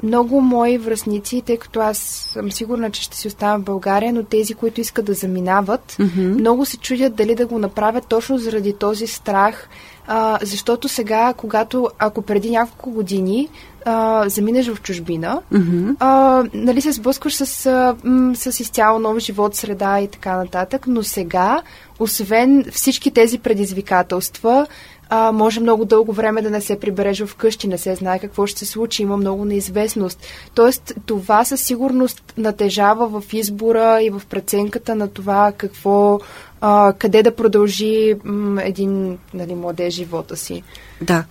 много 0.02 0.40
мои 0.40 0.78
връзници, 0.78 1.42
тъй 1.46 1.56
като 1.56 1.80
аз 1.80 1.98
съм 1.98 2.52
сигурна, 2.52 2.90
че 2.90 3.02
ще 3.02 3.16
си 3.16 3.28
оставя 3.28 3.58
в 3.58 3.62
България, 3.62 4.12
но 4.12 4.22
тези, 4.22 4.54
които 4.54 4.80
искат 4.80 5.04
да 5.04 5.14
заминават, 5.14 5.96
mm-hmm. 5.98 6.38
много 6.38 6.64
се 6.64 6.76
чудят 6.76 7.14
дали 7.14 7.34
да 7.34 7.46
го 7.46 7.58
направят 7.58 8.06
точно 8.06 8.38
заради 8.38 8.72
този 8.72 9.06
страх, 9.06 9.68
а, 10.06 10.38
защото 10.42 10.88
сега, 10.88 11.34
когато, 11.36 11.88
ако 11.98 12.22
преди 12.22 12.50
няколко 12.50 12.90
години 12.90 13.48
а, 13.88 14.28
заминеш 14.28 14.68
в 14.68 14.83
чужбина, 14.83 15.42
mm-hmm. 15.52 15.97
а, 16.00 16.45
нали 16.54 16.80
се 16.80 16.92
сблъскваш 16.92 17.35
с, 17.35 17.66
а, 17.66 17.97
м, 18.04 18.37
с 18.37 18.61
изцяло 18.61 18.99
нов 18.99 19.18
живот, 19.18 19.54
среда 19.54 20.00
и 20.00 20.09
така 20.09 20.37
нататък, 20.37 20.87
но 20.87 21.02
сега, 21.02 21.62
освен 21.99 22.64
всички 22.73 23.11
тези 23.11 23.38
предизвикателства, 23.38 24.66
а, 25.11 25.33
може 25.33 25.61
много 25.61 25.85
дълго 25.85 26.12
време 26.12 26.42
да 26.42 26.50
не 26.50 26.61
се 26.61 26.80
прибереш 26.80 27.23
вкъщи, 27.23 27.68
не 27.68 27.78
се 27.78 27.95
знае 27.95 28.18
какво 28.18 28.47
ще 28.47 28.59
се 28.59 28.66
случи, 28.66 29.02
има 29.02 29.16
много 29.16 29.45
неизвестност. 29.45 30.26
Тоест, 30.54 30.95
това 31.07 31.45
със 31.45 31.61
сигурност 31.61 32.35
натежава 32.37 33.21
в 33.21 33.33
избора 33.33 34.02
и 34.02 34.11
в 34.11 34.23
преценката 34.28 34.95
на 34.95 35.09
това 35.09 35.52
какво, 35.57 36.21
а, 36.60 36.92
къде 36.98 37.22
да 37.22 37.36
продължи 37.36 38.14
м, 38.24 38.62
един 38.62 39.18
нали, 39.34 39.54
младеж 39.54 39.94
живота 39.94 40.36
си. 40.36 40.62
Да. 41.02 41.24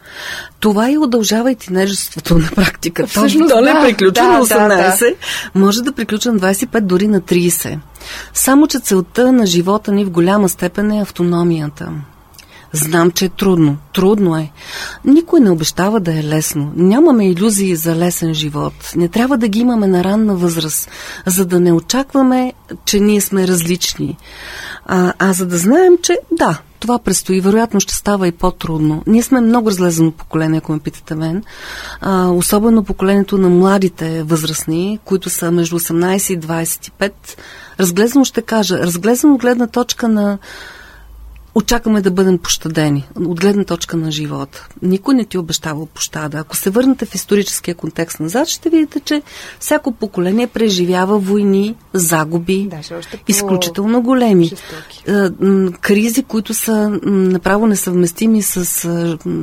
Това 0.60 0.92
и 0.92 0.98
удължава 0.98 1.52
и 1.52 1.56
тинежеството 1.56 2.38
на 2.38 2.50
практика. 2.56 3.08
Всъщност, 3.08 3.54
то, 3.54 3.62
не 3.62 3.74
да, 3.74 3.82
приключва 3.82 4.24
да, 4.26 4.32
на 4.32 4.46
18, 4.46 4.68
да, 4.68 4.98
да. 5.00 5.16
може 5.60 5.82
да 5.82 5.92
приключва 5.92 6.34
на 6.34 6.40
25, 6.40 6.80
дори 6.80 7.08
на 7.08 7.22
30. 7.22 7.80
Само, 8.34 8.68
че 8.68 8.80
целта 8.80 9.32
на 9.32 9.46
живота 9.46 9.92
ни 9.92 10.06
в 10.06 10.10
голяма 10.10 10.50
степен 10.50 10.92
е 10.92 11.02
автономията. 11.02 11.92
Знам, 12.78 13.12
че 13.12 13.26
е 13.26 13.30
трудно. 13.30 13.78
Трудно 13.94 14.38
е. 14.38 14.52
Никой 15.06 15.40
не 15.40 15.52
обещава 15.52 16.00
да 16.00 16.20
е 16.20 16.24
лесно. 16.24 16.72
Нямаме 16.76 17.30
иллюзии 17.30 17.76
за 17.76 17.96
лесен 17.96 18.34
живот. 18.34 18.74
Не 18.96 19.08
трябва 19.08 19.38
да 19.38 19.48
ги 19.48 19.60
имаме 19.60 19.88
на 19.88 20.04
ранна 20.04 20.36
възраст, 20.36 20.90
за 21.26 21.46
да 21.46 21.60
не 21.60 21.74
очакваме, 21.74 22.54
че 22.86 23.00
ние 23.00 23.22
сме 23.22 23.48
различни. 23.48 24.18
А, 24.86 25.14
а 25.20 25.34
за 25.34 25.46
да 25.46 25.58
знаем, 25.58 25.94
че 26.02 26.20
да, 26.32 26.60
това 26.80 27.00
предстои. 27.00 27.42
Вероятно 27.42 27.80
ще 27.80 27.94
става 27.94 28.28
и 28.28 28.32
по-трудно. 28.32 29.04
Ние 29.08 29.24
сме 29.24 29.42
много 29.42 29.70
разлезено 29.70 30.12
поколение, 30.12 30.58
ако 30.58 30.72
ме 30.72 30.80
питате 30.80 31.16
мен. 31.16 31.44
А, 32.02 32.30
особено 32.30 32.84
поколението 32.84 33.38
на 33.38 33.50
младите 33.50 34.24
възрастни, 34.24 35.00
които 35.06 35.30
са 35.30 35.52
между 35.52 35.80
18 35.80 36.34
и 36.34 36.40
25. 36.40 37.12
Разглезено 37.80 38.26
ще 38.26 38.42
кажа. 38.42 38.80
Разглезено 38.80 39.38
гледна 39.38 39.68
точка 39.68 40.08
на 40.08 40.38
очакваме 41.58 42.02
да 42.02 42.12
бъдем 42.12 42.38
пощадени 42.38 43.08
от 43.16 43.40
гледна 43.40 43.64
точка 43.64 43.98
на 43.98 44.12
живота. 44.12 44.68
Никой 44.82 45.16
не 45.16 45.26
ти 45.26 45.38
обещава 45.38 45.86
пощада. 45.86 46.38
Ако 46.38 46.56
се 46.56 46.70
върнете 46.70 47.06
в 47.06 47.16
историческия 47.16 47.76
контекст 47.76 48.20
назад, 48.20 48.48
ще 48.48 48.70
видите, 48.70 49.00
че 49.00 49.22
всяко 49.60 49.92
поколение 49.92 50.48
преживява 50.48 51.20
войни, 51.20 51.76
загуби, 51.94 52.70
да, 52.72 53.02
изключително 53.28 54.02
големи. 54.02 54.46
Жестоки. 54.46 55.04
Кризи, 55.82 56.24
които 56.24 56.54
са 56.54 57.00
направо 57.04 57.68
несъвместими 57.68 58.42
с, 58.42 58.66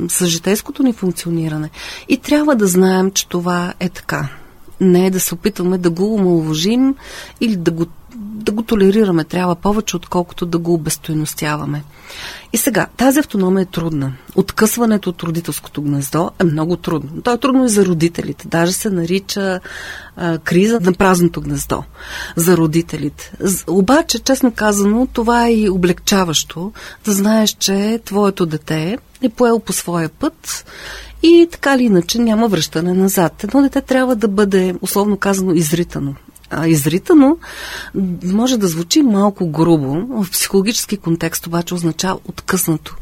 с 0.09 0.25
житейското 0.25 0.83
ни 0.83 0.93
функциониране. 0.93 1.69
И 2.09 2.17
трябва 2.17 2.55
да 2.55 2.67
знаем, 2.67 3.11
че 3.11 3.27
това 3.27 3.73
е 3.79 3.89
така. 3.89 4.27
Не 4.81 5.07
е 5.07 5.11
да 5.11 5.19
се 5.19 5.33
опитваме 5.33 5.77
да 5.77 5.89
го 5.89 6.13
омалвожим 6.13 6.95
или 7.41 7.55
да 7.55 7.71
го 7.71 7.85
да 8.15 8.51
го 8.51 8.63
толерираме 8.63 9.23
трябва 9.23 9.55
повече, 9.55 9.95
отколкото 9.95 10.45
да 10.45 10.57
го 10.57 10.73
обестойностяваме. 10.73 11.83
И 12.53 12.57
сега, 12.57 12.87
тази 12.97 13.19
автономия 13.19 13.61
е 13.61 13.65
трудна. 13.65 14.13
Откъсването 14.35 15.09
от 15.09 15.23
родителското 15.23 15.81
гнездо 15.81 16.31
е 16.39 16.43
много 16.43 16.77
трудно. 16.77 17.21
То 17.21 17.33
е 17.33 17.37
трудно 17.37 17.65
и 17.65 17.69
за 17.69 17.85
родителите. 17.85 18.47
Даже 18.47 18.71
се 18.71 18.89
нарича 18.89 19.59
а, 20.15 20.37
криза 20.37 20.79
на 20.79 20.93
празното 20.93 21.41
гнездо 21.41 21.83
за 22.35 22.57
родителите. 22.57 23.31
Обаче, 23.67 24.19
честно 24.19 24.51
казано, 24.51 25.07
това 25.13 25.47
е 25.47 25.53
и 25.53 25.69
облегчаващо 25.69 26.71
да 27.05 27.13
знаеш, 27.13 27.49
че 27.59 27.99
твоето 28.05 28.45
дете 28.45 28.97
е 29.21 29.29
поел 29.29 29.59
по 29.59 29.73
своя 29.73 30.09
път 30.09 30.65
и 31.23 31.47
така 31.51 31.75
или 31.75 31.83
иначе 31.83 32.19
няма 32.19 32.47
връщане 32.47 32.93
назад. 32.93 33.43
Едно 33.43 33.61
дете 33.61 33.81
трябва 33.81 34.15
да 34.15 34.27
бъде, 34.27 34.75
условно 34.81 35.17
казано, 35.17 35.53
изритано 35.53 36.15
а, 36.49 36.67
изритано, 36.67 37.37
може 38.23 38.57
да 38.57 38.67
звучи 38.67 39.01
малко 39.01 39.47
грубо, 39.47 40.23
в 40.23 40.31
психологически 40.31 40.97
контекст 40.97 41.47
обаче 41.47 41.73
означава 41.73 42.19
откъснато. 42.25 42.95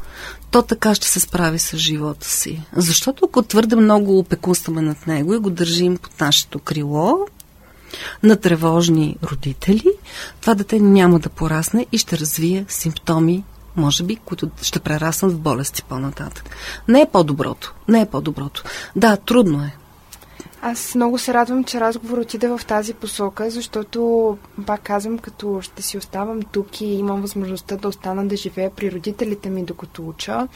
То 0.52 0.62
така 0.62 0.96
ще 0.96 1.08
се 1.08 1.20
справи 1.20 1.60
с 1.60 1.78
живота 1.78 2.28
си. 2.28 2.62
Защото 2.76 3.26
ако 3.26 3.42
твърде 3.42 3.76
много 3.76 4.20
опекунстваме 4.20 4.82
над 4.82 5.08
него 5.08 5.34
и 5.34 5.40
го 5.40 5.50
държим 5.50 5.98
под 5.98 6.22
нашето 6.22 6.60
крило, 6.60 7.28
на 8.24 8.36
тревожни 8.36 9.18
родители, 9.24 9.92
това 10.42 10.56
дете 10.56 10.80
няма 10.80 11.20
да 11.20 11.30
порасне 11.30 11.86
и 11.92 11.98
ще 11.98 12.18
развие 12.18 12.66
симптоми, 12.68 13.44
може 13.76 14.04
би, 14.04 14.16
които 14.16 14.50
ще 14.62 14.80
прераснат 14.80 15.32
в 15.32 15.40
болести 15.40 15.84
по-нататък. 15.84 16.50
Не 16.88 17.02
е 17.02 17.10
по-доброто. 17.12 17.74
Не 17.88 18.02
е 18.02 18.06
по-доброто. 18.06 18.64
Да, 18.96 19.18
трудно 19.18 19.64
е. 19.64 19.76
Аз 20.66 20.96
много 20.96 21.18
се 21.18 21.34
радвам, 21.34 21.64
че 21.64 21.80
разговор 21.80 22.18
отиде 22.18 22.48
в 22.48 22.62
тази 22.68 22.94
посока, 22.94 23.50
защото, 23.50 24.38
пак 24.66 24.82
казвам, 24.82 25.20
като 25.20 25.62
ще 25.62 25.82
си 25.82 25.98
оставам 25.98 26.42
тук 26.42 26.82
и 26.82 26.86
имам 26.86 27.22
възможността 27.22 27.78
да 27.78 27.88
остана 27.88 28.28
да 28.28 28.36
живея 28.36 28.70
при 28.70 28.92
родителите 28.92 29.50
ми, 29.50 29.64
докато 29.64 30.08
уча, 30.08 30.48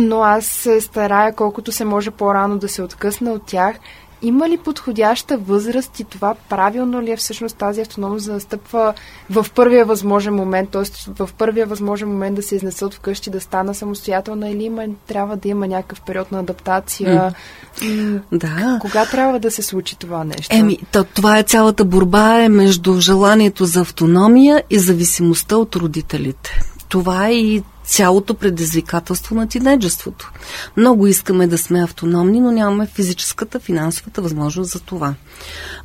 но 0.00 0.22
аз 0.22 0.46
се 0.46 0.80
старая 0.80 1.34
колкото 1.34 1.72
се 1.72 1.84
може 1.84 2.10
по-рано 2.10 2.58
да 2.58 2.68
се 2.68 2.82
откъсна 2.82 3.32
от 3.32 3.46
тях 3.46 3.76
има 4.22 4.48
ли 4.48 4.56
подходяща 4.56 5.38
възраст 5.38 6.00
и 6.00 6.04
това 6.04 6.34
правилно 6.48 7.02
ли 7.02 7.10
е 7.10 7.16
всъщност 7.16 7.56
тази 7.56 7.80
автономност 7.80 8.26
да 8.26 8.32
настъпва 8.32 8.94
в 9.30 9.46
първия 9.54 9.84
възможен 9.84 10.34
момент, 10.34 10.70
т.е. 10.70 11.12
в 11.24 11.30
първия 11.38 11.66
възможен 11.66 12.08
момент 12.08 12.36
да 12.36 12.42
се 12.42 12.56
изнесат 12.56 12.94
вкъщи, 12.94 13.30
да 13.30 13.40
стана 13.40 13.74
самостоятелна 13.74 14.50
или 14.50 14.64
има, 14.64 14.84
трябва 15.06 15.36
да 15.36 15.48
има 15.48 15.66
някакъв 15.66 16.00
период 16.00 16.32
на 16.32 16.38
адаптация? 16.38 17.34
Mm. 17.76 18.20
да. 18.32 18.78
Кога 18.80 19.06
трябва 19.06 19.38
да 19.38 19.50
се 19.50 19.62
случи 19.62 19.98
това 19.98 20.24
нещо? 20.24 20.56
Еми, 20.56 20.78
то, 20.92 21.04
това 21.04 21.38
е 21.38 21.42
цялата 21.42 21.84
борба 21.84 22.38
е 22.42 22.48
между 22.48 23.00
желанието 23.00 23.64
за 23.64 23.80
автономия 23.80 24.62
и 24.70 24.78
зависимостта 24.78 25.56
от 25.56 25.76
родителите. 25.76 26.60
Това 26.88 27.28
е 27.28 27.32
и 27.32 27.62
цялото 27.92 28.34
предизвикателство 28.34 29.34
на 29.34 29.48
тинейджеството. 29.48 30.32
Много 30.76 31.06
искаме 31.06 31.46
да 31.46 31.58
сме 31.58 31.82
автономни, 31.82 32.40
но 32.40 32.52
нямаме 32.52 32.86
физическата, 32.86 33.60
финансовата 33.60 34.22
възможност 34.22 34.72
за 34.72 34.80
това. 34.80 35.14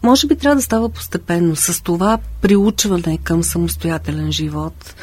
Може 0.04 0.28
би 0.28 0.36
трябва 0.36 0.56
да 0.56 0.62
става 0.62 0.90
постепенно 0.90 1.56
с 1.56 1.84
това 1.84 2.18
приучване 2.42 3.18
към 3.24 3.44
самостоятелен 3.44 4.32
живот. 4.32 4.96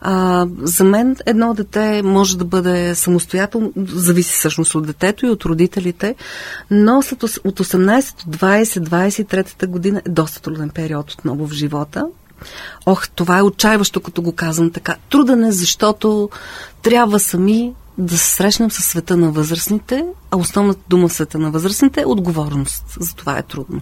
А, 0.00 0.46
за 0.58 0.84
мен 0.84 1.16
едно 1.26 1.54
дете 1.54 2.02
може 2.02 2.38
да 2.38 2.44
бъде 2.44 2.94
самостоятелно, 2.94 3.72
зависи 3.76 4.32
всъщност 4.32 4.74
от 4.74 4.86
детето 4.86 5.26
и 5.26 5.30
от 5.30 5.44
родителите, 5.44 6.14
но 6.70 7.02
след, 7.02 7.22
от 7.22 7.60
18 7.60 8.26
до 8.26 8.38
20, 8.38 9.24
23 9.24 9.66
година 9.66 10.02
е 10.06 10.10
доста 10.10 10.40
труден 10.40 10.70
период 10.70 11.12
отново 11.12 11.46
в 11.46 11.52
живота 11.52 12.06
Ох, 12.86 13.08
това 13.08 13.38
е 13.38 13.42
отчаиващо, 13.42 14.00
като 14.00 14.22
го 14.22 14.32
казвам 14.32 14.70
така. 14.70 14.96
Труден 15.10 15.44
е, 15.44 15.52
защото 15.52 16.30
трябва 16.82 17.20
сами 17.20 17.72
да 17.98 18.18
се 18.18 18.34
срещнем 18.34 18.70
с 18.70 18.82
света 18.82 19.16
на 19.16 19.30
възрастните, 19.30 20.04
а 20.30 20.36
основната 20.36 20.80
дума 20.88 21.08
в 21.08 21.12
света 21.12 21.38
на 21.38 21.50
възрастните 21.50 22.00
е 22.00 22.06
отговорност. 22.06 22.84
За 23.00 23.14
това 23.14 23.38
е 23.38 23.42
трудно. 23.42 23.80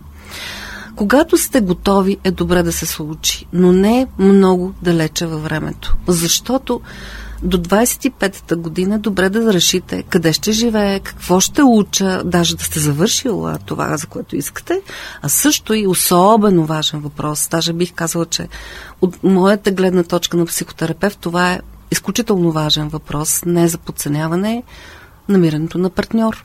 Когато 0.96 1.38
сте 1.38 1.60
готови, 1.60 2.16
е 2.24 2.30
добре 2.30 2.62
да 2.62 2.72
се 2.72 2.86
случи, 2.86 3.46
но 3.52 3.72
не 3.72 4.06
много 4.18 4.74
далече 4.82 5.26
във 5.26 5.42
времето. 5.42 5.96
Защото 6.06 6.80
до 7.42 7.58
25-та 7.58 8.56
година 8.56 8.98
добре 8.98 9.28
да 9.28 9.52
решите 9.52 10.02
къде 10.02 10.32
ще 10.32 10.52
живее, 10.52 11.00
какво 11.00 11.40
ще 11.40 11.62
уча, 11.62 12.22
даже 12.24 12.56
да 12.56 12.64
сте 12.64 12.80
завършила 12.80 13.58
това, 13.66 13.96
за 13.96 14.06
което 14.06 14.36
искате. 14.36 14.80
А 15.22 15.28
също 15.28 15.74
и 15.74 15.86
особено 15.86 16.66
важен 16.66 17.00
въпрос, 17.00 17.48
даже 17.50 17.72
бих 17.72 17.92
казала, 17.92 18.26
че 18.26 18.48
от 19.00 19.22
моята 19.22 19.70
гледна 19.70 20.02
точка 20.02 20.36
на 20.36 20.46
психотерапевт 20.46 21.18
това 21.18 21.52
е 21.52 21.60
изключително 21.90 22.52
важен 22.52 22.88
въпрос, 22.88 23.42
не 23.46 23.68
за 23.68 23.78
подценяване, 23.78 24.62
намирането 25.28 25.78
на 25.78 25.90
партньор. 25.90 26.42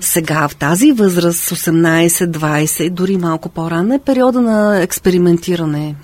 Сега, 0.00 0.48
в 0.48 0.56
тази 0.56 0.92
възраст, 0.92 1.50
18, 1.50 2.08
20, 2.08 2.90
дори 2.90 3.16
малко 3.16 3.48
по-рано, 3.48 3.94
е 3.94 3.98
периода 3.98 4.40
на 4.40 4.82
експериментиране. 4.82 5.94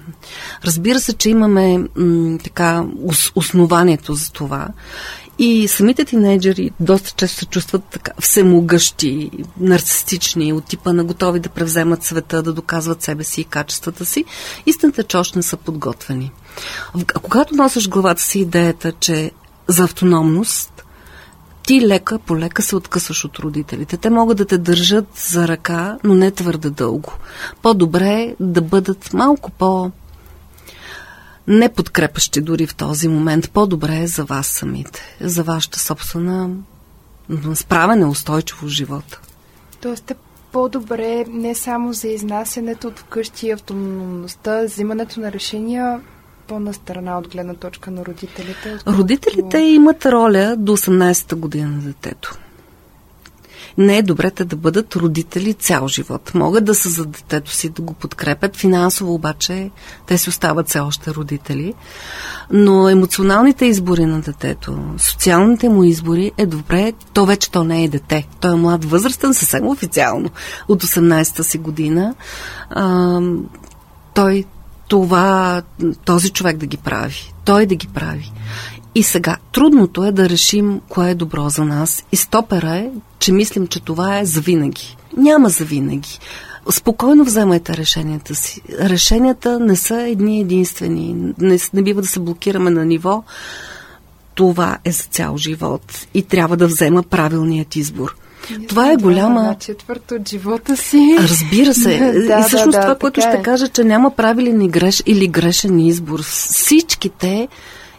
Разбира 0.64 1.00
се, 1.00 1.12
че 1.12 1.30
имаме 1.30 1.78
м, 1.96 2.38
така 2.44 2.84
основанието 3.34 4.14
за 4.14 4.32
това. 4.32 4.68
И 5.38 5.68
самите 5.68 6.04
тинейджери 6.04 6.70
доста 6.80 7.10
често 7.10 7.38
се 7.38 7.46
чувстват 7.46 7.84
така 7.84 8.12
всемогъщи, 8.20 9.30
нарцистични, 9.60 10.52
от 10.52 10.64
типа 10.64 10.92
на 10.92 11.04
готови 11.04 11.40
да 11.40 11.48
превземат 11.48 12.04
света, 12.04 12.42
да 12.42 12.52
доказват 12.52 13.02
себе 13.02 13.24
си 13.24 13.40
и 13.40 13.44
качествата 13.44 14.04
си. 14.04 14.24
Истината 14.66 15.00
е, 15.00 15.04
че 15.04 15.16
още 15.16 15.38
не 15.38 15.42
са 15.42 15.56
подготвени. 15.56 16.32
Когато 17.22 17.54
носиш 17.54 17.88
главата 17.88 18.22
си 18.22 18.40
идеята, 18.40 18.92
че 18.92 19.30
за 19.68 19.84
автономност 19.84 20.71
ти 21.66 21.86
лека 21.86 22.18
по 22.18 22.38
лека 22.38 22.62
се 22.62 22.76
откъсваш 22.76 23.24
от 23.24 23.38
родителите. 23.38 23.96
Те 23.96 24.10
могат 24.10 24.38
да 24.38 24.44
те 24.44 24.58
държат 24.58 25.06
за 25.14 25.48
ръка, 25.48 25.98
но 26.04 26.14
не 26.14 26.30
твърде 26.30 26.70
дълго. 26.70 27.12
По-добре 27.62 28.08
е 28.08 28.36
да 28.40 28.62
бъдат 28.62 29.12
малко 29.12 29.50
по- 29.50 29.90
неподкрепащи 31.46 32.40
дори 32.40 32.66
в 32.66 32.74
този 32.74 33.08
момент. 33.08 33.50
По-добре 33.50 34.00
е 34.00 34.06
за 34.06 34.24
вас 34.24 34.46
самите, 34.46 35.16
за 35.20 35.42
вашата 35.42 35.78
собствена 35.78 36.50
справене 37.54 38.06
устойчиво 38.06 38.66
в 38.66 38.70
живота. 38.70 39.20
Тоест 39.80 40.10
е 40.10 40.14
по-добре 40.52 41.24
не 41.28 41.54
само 41.54 41.92
за 41.92 42.08
изнасянето 42.08 42.88
от 42.88 42.98
вкъщи, 42.98 43.50
автономността, 43.50 44.64
взимането 44.64 45.20
на 45.20 45.32
решения 45.32 46.00
по-на 46.46 46.74
страна 46.74 47.18
от 47.18 47.28
гледна 47.28 47.54
точка 47.54 47.90
на 47.90 48.04
родителите? 48.04 48.78
Родителите 48.86 49.58
имат 49.58 50.06
роля 50.06 50.54
до 50.58 50.76
18-та 50.76 51.36
година 51.36 51.70
на 51.70 51.80
детето 51.80 52.38
не 53.78 53.98
е 53.98 54.02
добре 54.02 54.30
те 54.30 54.44
да 54.44 54.56
бъдат 54.56 54.96
родители 54.96 55.54
цял 55.54 55.88
живот. 55.88 56.34
Могат 56.34 56.64
да 56.64 56.74
са 56.74 56.88
за 56.88 57.06
детето 57.06 57.50
си, 57.50 57.68
да 57.68 57.82
го 57.82 57.94
подкрепят. 57.94 58.56
Финансово 58.56 59.14
обаче 59.14 59.70
те 60.06 60.18
си 60.18 60.28
остават 60.28 60.68
все 60.68 60.80
още 60.80 61.14
родители. 61.14 61.74
Но 62.50 62.88
емоционалните 62.88 63.66
избори 63.66 64.06
на 64.06 64.20
детето, 64.20 64.78
социалните 64.98 65.68
му 65.68 65.84
избори 65.84 66.32
е 66.38 66.46
добре. 66.46 66.92
То 67.12 67.26
вече 67.26 67.50
то 67.50 67.64
не 67.64 67.84
е 67.84 67.88
дете. 67.88 68.28
Той 68.40 68.52
е 68.52 68.56
млад 68.56 68.84
възрастен, 68.84 69.34
съвсем 69.34 69.66
официално. 69.66 70.30
От 70.68 70.82
18-та 70.82 71.42
си 71.42 71.58
година. 71.58 72.14
А, 72.70 73.20
той 74.14 74.44
това, 74.92 75.62
този 76.04 76.30
човек 76.30 76.56
да 76.56 76.66
ги 76.66 76.76
прави. 76.76 77.32
Той 77.44 77.66
да 77.66 77.74
ги 77.74 77.88
прави. 77.88 78.32
И 78.94 79.02
сега, 79.02 79.36
трудното 79.52 80.04
е 80.04 80.12
да 80.12 80.28
решим 80.28 80.80
кое 80.88 81.10
е 81.10 81.14
добро 81.14 81.48
за 81.48 81.64
нас. 81.64 82.04
И 82.12 82.16
стопера 82.16 82.76
е, 82.76 82.90
че 83.18 83.32
мислим, 83.32 83.66
че 83.66 83.80
това 83.80 84.18
е 84.18 84.24
завинаги. 84.24 84.96
Няма 85.16 85.48
завинаги. 85.48 86.18
Спокойно 86.70 87.24
вземайте 87.24 87.76
решенията 87.76 88.34
си. 88.34 88.62
Решенията 88.80 89.60
не 89.60 89.76
са 89.76 90.02
едни 90.02 90.40
единствени. 90.40 91.32
Не, 91.38 91.58
не 91.74 91.82
бива 91.82 92.02
да 92.02 92.08
се 92.08 92.20
блокираме 92.20 92.70
на 92.70 92.84
ниво. 92.84 93.24
Това 94.34 94.78
е 94.84 94.92
за 94.92 95.02
цял 95.02 95.36
живот 95.36 96.06
и 96.14 96.22
трябва 96.22 96.56
да 96.56 96.66
взема 96.66 97.02
правилният 97.02 97.76
избор. 97.76 98.16
Това 98.68 98.92
е 98.92 98.96
голяма... 98.96 99.42
На 99.42 99.56
от 100.12 100.28
живота 100.28 100.76
си. 100.76 101.16
Разбира 101.20 101.74
се. 101.74 101.98
да, 102.26 102.40
и 102.40 102.42
всъщност 102.42 102.72
да, 102.72 102.78
да, 102.78 102.80
това, 102.80 102.94
което 102.94 103.20
ще 103.20 103.36
е. 103.36 103.42
кажа, 103.42 103.68
че 103.68 103.84
няма 103.84 104.10
правилен 104.10 104.62
и 104.62 104.68
греш, 104.68 105.02
или 105.06 105.28
грешен 105.28 105.78
избор. 105.78 106.22
Всичките 106.22 107.48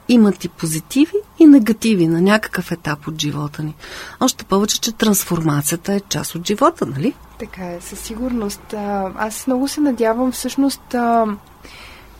имат 0.10 0.46
и 0.46 0.50
позитиви 0.50 1.14
и 1.40 1.46
негативи 1.46 2.08
на 2.08 2.22
някакъв 2.22 2.72
етап 2.72 3.08
от 3.08 3.22
живота 3.22 3.64
ни. 3.64 3.76
Още 4.20 4.44
повече, 4.44 4.82
че 4.82 4.92
трансформацията 4.92 5.94
е 5.94 6.00
част 6.00 6.36
от 6.36 6.48
живота, 6.48 6.86
нали? 6.86 7.14
Така 7.40 7.66
е, 7.66 7.82
със 7.82 8.00
сигурност. 8.00 8.74
Аз 9.18 9.48
много 9.48 9.68
се 9.68 9.82
надявам 9.82 10.32
всъщност 10.32 10.96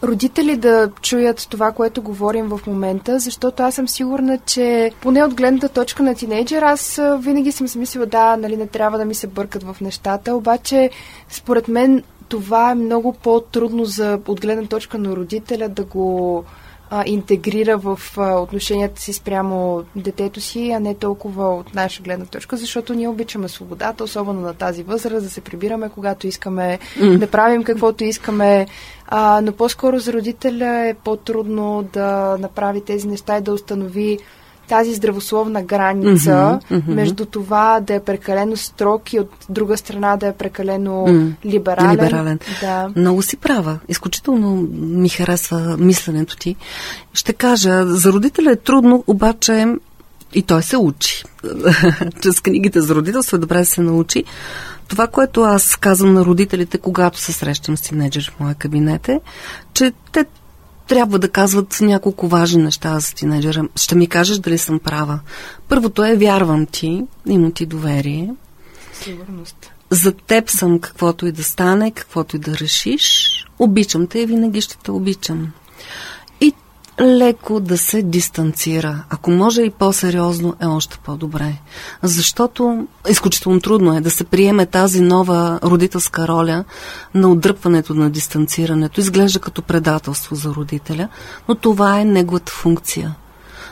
родители 0.04 0.58
да 0.58 0.90
чуят 1.02 1.48
това, 1.50 1.72
което 1.72 2.02
говорим 2.02 2.46
в 2.46 2.60
момента, 2.68 3.20
защото 3.20 3.64
аз 3.64 3.76
съм 3.76 3.88
сигурна, 3.88 4.40
че 4.46 4.92
поне 5.02 5.24
от 5.24 5.34
гледната 5.34 5.70
точка 5.70 6.04
на 6.04 6.16
тинейджер, 6.16 6.62
аз 6.62 7.02
винаги 7.20 7.52
съм 7.52 7.68
си 7.68 7.78
мислила, 7.78 8.06
да, 8.06 8.38
нали, 8.38 8.58
не 8.58 8.68
трябва 8.68 8.98
да 8.98 9.06
ми 9.06 9.16
се 9.16 9.28
бъркат 9.28 9.64
в 9.64 9.78
нещата, 9.82 10.36
обаче 10.36 10.90
според 11.30 11.68
мен 11.68 12.04
това 12.30 12.72
е 12.72 12.76
много 12.76 13.14
по-трудно 13.14 13.86
за 13.86 14.20
от 14.28 14.42
гледна 14.42 14.66
точка 14.68 14.98
на 14.98 15.16
родителя 15.16 15.70
да 15.70 15.84
го 15.84 16.44
а, 16.96 17.04
интегрира 17.06 17.78
в 17.78 18.00
а, 18.18 18.40
отношенията 18.40 19.02
си 19.02 19.14
спрямо 19.14 19.84
детето 19.96 20.42
си, 20.42 20.72
а 20.72 20.80
не 20.80 20.96
толкова 20.96 21.56
от 21.56 21.76
наша 21.76 22.04
гледна 22.04 22.26
точка, 22.26 22.58
защото 22.58 22.94
ние 22.94 23.08
обичаме 23.08 23.48
свободата, 23.48 24.04
особено 24.04 24.42
на 24.42 24.54
тази 24.54 24.84
възраст, 24.84 25.24
да 25.26 25.30
се 25.30 25.42
прибираме 25.42 25.90
когато 25.90 26.28
искаме, 26.28 26.80
mm. 26.98 27.18
да 27.18 27.28
правим 27.28 27.64
каквото 27.64 28.04
искаме, 28.04 28.68
а, 29.08 29.42
но 29.44 29.52
по-скоро 29.52 30.00
за 30.00 30.14
родителя 30.14 30.88
е 30.88 30.94
по-трудно 30.94 31.90
да 31.94 32.38
направи 32.40 32.82
тези 32.82 33.08
неща 33.08 33.38
и 33.38 33.42
да 33.42 33.54
установи 33.54 34.20
тази 34.74 34.94
здравословна 34.94 35.64
граница 35.64 36.30
mm-hmm, 36.30 36.62
mm-hmm. 36.72 36.94
между 36.94 37.26
това 37.26 37.80
да 37.80 37.94
е 37.94 38.00
прекалено 38.00 38.58
строг 38.58 39.14
и 39.14 39.20
от 39.20 39.30
друга 39.50 39.78
страна 39.78 40.18
да 40.18 40.28
е 40.28 40.34
прекалено 40.34 41.06
mm, 41.08 41.32
либерален. 41.46 41.92
либерален. 41.92 42.40
Да. 42.62 42.90
Много 42.96 43.22
си 43.22 43.38
права. 43.38 43.80
Изключително 43.90 44.68
ми 44.74 45.10
харесва 45.10 45.78
мисленето 45.80 46.38
ти. 46.38 46.56
Ще 47.14 47.34
кажа, 47.34 47.86
за 47.86 48.14
родителя 48.14 48.52
е 48.52 48.56
трудно, 48.56 49.04
обаче 49.08 49.68
и 50.34 50.42
той 50.42 50.64
се 50.64 50.78
учи. 50.78 51.24
Чрез 52.22 52.42
книгите 52.42 52.82
за 52.82 52.96
родителство 52.96 53.38
е 53.38 53.40
добре 53.40 53.58
да 53.58 53.66
се 53.66 53.82
научи. 53.82 54.24
Това, 54.88 55.08
което 55.08 55.42
аз 55.42 55.76
казвам 55.76 56.14
на 56.14 56.26
родителите, 56.26 56.78
когато 56.78 57.20
се 57.20 57.34
срещам 57.34 57.78
с 57.78 57.82
тинейджер 57.82 58.34
в 58.36 58.40
моя 58.40 58.56
кабинет 58.56 59.10
е, 59.10 59.20
че 59.74 59.92
те 60.12 60.26
трябва 60.88 61.20
да 61.20 61.30
казват 61.30 61.78
няколко 61.82 62.28
важни 62.28 62.64
неща 62.64 63.00
за 63.00 63.14
тинейджера. 63.14 63.64
Ще 63.76 63.96
ми 63.96 64.08
кажеш 64.08 64.38
дали 64.38 64.58
съм 64.58 64.80
права. 64.80 65.20
Първото 65.70 66.04
е 66.04 66.16
вярвам 66.16 66.66
ти, 66.66 67.04
имам 67.28 67.52
ти 67.52 67.66
доверие. 67.66 68.34
Сигурност. 68.94 69.72
За 69.90 70.12
теб 70.12 70.50
съм 70.50 70.80
каквото 70.80 71.28
и 71.28 71.32
да 71.32 71.44
стане, 71.44 71.92
каквото 71.92 72.36
и 72.36 72.40
да 72.40 72.58
решиш. 72.58 73.30
Обичам 73.60 74.08
те 74.08 74.20
и 74.20 74.26
винаги 74.26 74.62
ще 74.62 74.78
те 74.78 74.92
обичам 74.92 75.52
леко 77.02 77.60
да 77.60 77.78
се 77.78 78.02
дистанцира. 78.02 79.04
Ако 79.10 79.32
може 79.32 79.62
и 79.62 79.70
по-сериозно, 79.70 80.56
е 80.62 80.66
още 80.66 80.98
по-добре. 80.98 81.54
Защото 82.04 82.88
изключително 83.10 83.62
трудно 83.62 83.98
е 83.98 84.02
да 84.02 84.12
се 84.12 84.24
приеме 84.24 84.66
тази 84.66 85.02
нова 85.02 85.60
родителска 85.64 86.28
роля 86.28 86.64
на 87.14 87.32
отдръпването 87.32 87.94
на 87.94 88.10
дистанцирането. 88.10 89.00
Изглежда 89.00 89.40
като 89.40 89.62
предателство 89.62 90.36
за 90.36 90.50
родителя, 90.50 91.10
но 91.50 91.56
това 91.56 92.00
е 92.00 92.06
неговата 92.06 92.52
функция. 92.52 93.16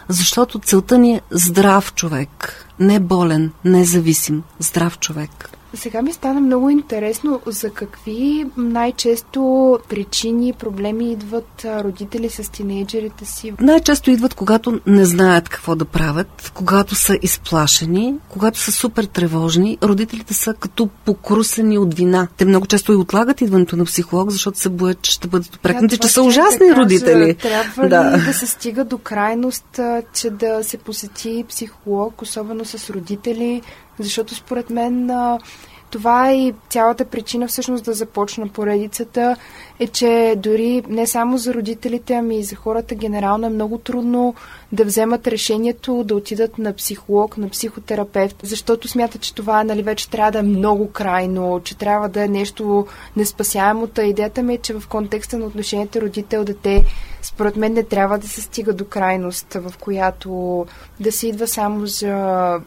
Защото 0.10 0.60
целта 0.60 0.97
ни 0.97 1.15
е 1.15 1.21
здрав 1.31 1.93
човек, 1.93 2.65
не 2.79 2.99
болен, 2.99 3.51
независим, 3.65 4.43
здрав 4.60 4.99
човек. 4.99 5.49
Сега 5.73 6.01
ми 6.01 6.13
стана 6.13 6.41
много 6.41 6.69
интересно 6.69 7.41
за 7.45 7.69
какви 7.69 8.45
най-често 8.57 9.79
причини 9.89 10.53
проблеми 10.53 11.12
идват 11.12 11.65
родители 11.65 12.29
с 12.29 12.51
тинейджерите 12.51 13.25
си. 13.25 13.53
Най-често 13.60 14.12
идват, 14.12 14.34
когато 14.34 14.79
не 14.86 15.05
знаят 15.05 15.49
какво 15.49 15.75
да 15.75 15.86
правят, 15.86 16.51
когато 16.53 16.95
са 16.95 17.17
изплашени, 17.21 18.15
когато 18.29 18.60
са 18.60 18.71
супер 18.71 19.03
тревожни. 19.03 19.77
Родителите 19.84 20.34
са 20.34 20.53
като 20.53 20.89
покрусени 21.05 21.77
от 21.77 21.93
вина. 21.93 22.27
Те 22.38 22.45
много 22.45 22.67
често 22.67 22.91
и 22.91 22.95
отлагат 22.95 23.41
идването 23.41 23.75
на 23.75 23.86
психолог, 23.86 24.29
защото 24.29 24.60
се 24.60 24.69
боят, 24.69 25.01
че 25.01 25.12
ще 25.12 25.27
бъдат 25.27 25.55
опрекнати, 25.55 25.97
че 25.97 26.07
са 26.07 26.23
ужасни 26.23 26.67
да 26.67 26.75
родители. 26.75 27.36
Трябва 27.36 27.89
да. 27.89 28.17
ли 28.17 28.25
да 28.25 28.34
се 28.34 28.47
стига 28.47 28.86
до 28.86 28.97
крайност, 28.97 29.79
че 30.13 30.29
да 30.29 30.63
се 30.63 30.77
посети 30.77 31.45
психолог, 31.49 32.21
особено 32.21 32.65
с 32.65 32.89
родители? 32.89 33.62
Защото 33.99 34.36
според 34.36 34.69
мен 34.69 35.12
това 35.89 36.30
е 36.30 36.36
и 36.36 36.54
цялата 36.69 37.06
причина 37.06 37.47
всъщност 37.47 37.86
да 37.86 37.93
започна 37.93 38.47
поредицата 38.47 39.36
е, 39.82 39.88
че 39.88 40.36
дори 40.38 40.84
не 40.89 41.08
само 41.08 41.38
за 41.38 41.54
родителите, 41.54 42.13
ами 42.13 42.39
и 42.39 42.44
за 42.44 42.56
хората 42.56 42.96
генерално 42.96 43.48
е 43.48 43.50
много 43.50 43.78
трудно 43.78 44.36
да 44.72 44.86
вземат 44.86 45.28
решението 45.28 46.04
да 46.04 46.15
отидат 46.15 46.58
на 46.58 46.74
психолог, 46.74 47.38
на 47.38 47.50
психотерапевт, 47.50 48.36
защото 48.44 48.88
смятат, 48.88 49.22
че 49.22 49.36
това 49.36 49.63
нали, 49.63 49.84
вече 49.84 50.10
трябва 50.10 50.32
да 50.32 50.39
е 50.39 50.44
много 50.44 50.91
крайно, 50.91 51.62
че 51.63 51.78
трябва 51.78 52.10
да 52.10 52.24
е 52.24 52.28
нещо 52.28 52.88
неспасяемо. 53.15 53.88
Та 53.88 54.04
идеята 54.04 54.44
ми 54.44 54.54
е, 54.54 54.58
че 54.58 54.74
в 54.74 54.84
контекста 54.89 55.38
на 55.38 55.46
отношенията 55.46 56.02
родител-дете, 56.02 56.84
според 57.22 57.56
мен 57.56 57.74
не 57.74 57.84
трябва 57.84 58.17
да 58.17 58.28
се 58.28 58.41
стига 58.41 58.74
до 58.74 58.86
крайност, 58.86 59.54
в 59.54 59.74
която 59.80 60.65
да 61.00 61.12
се 61.12 61.28
идва 61.28 61.48
само 61.48 61.88
за 61.88 62.15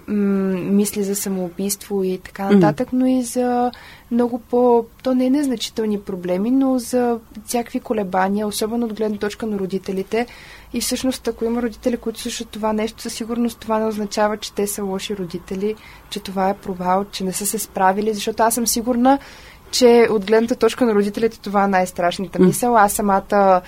м- 0.07 0.15
мисли 0.57 1.03
за 1.03 1.17
самоубийство 1.17 2.05
и 2.05 2.19
така 2.25 2.51
нататък, 2.51 2.89
но 2.93 3.07
и 3.07 3.23
за 3.23 3.71
много 4.15 4.39
по... 4.39 4.85
То 5.03 5.15
не 5.15 5.27
е 5.27 5.31
незначителни 5.31 6.01
проблеми, 6.01 6.51
но 6.51 6.79
за 6.79 7.19
всякакви 7.47 7.81
колебания, 7.81 8.47
особено 8.47 8.87
от 8.87 8.95
гледна 8.95 9.19
точка 9.19 9.47
на 9.47 9.59
родителите. 9.59 10.27
И 10.73 10.81
всъщност, 10.81 11.29
ако 11.29 11.45
има 11.45 11.63
родители, 11.63 11.97
които 11.97 12.21
слушат 12.21 12.49
това 12.49 12.73
нещо, 12.73 13.03
със 13.03 13.15
сигурност 13.15 13.59
това 13.59 13.79
не 13.79 13.87
означава, 13.87 14.37
че 14.37 14.53
те 14.53 14.67
са 14.67 14.85
лоши 14.85 15.17
родители, 15.17 15.75
че 16.11 16.21
това 16.21 16.51
е 16.51 16.57
провал, 16.57 17.05
че 17.05 17.25
не 17.25 17.33
са 17.33 17.47
се 17.47 17.59
справили, 17.59 18.15
защото 18.15 18.43
аз 18.43 18.55
съм 18.55 18.67
сигурна, 18.67 19.19
че 19.71 20.09
от 20.11 20.27
гледната 20.27 20.57
точка 20.57 20.85
на 20.85 20.95
родителите 20.95 21.41
това 21.41 21.65
е 21.65 21.69
най-страшната 21.69 22.39
мисъл. 22.39 22.77
Аз 22.77 22.93
самата 22.93 23.61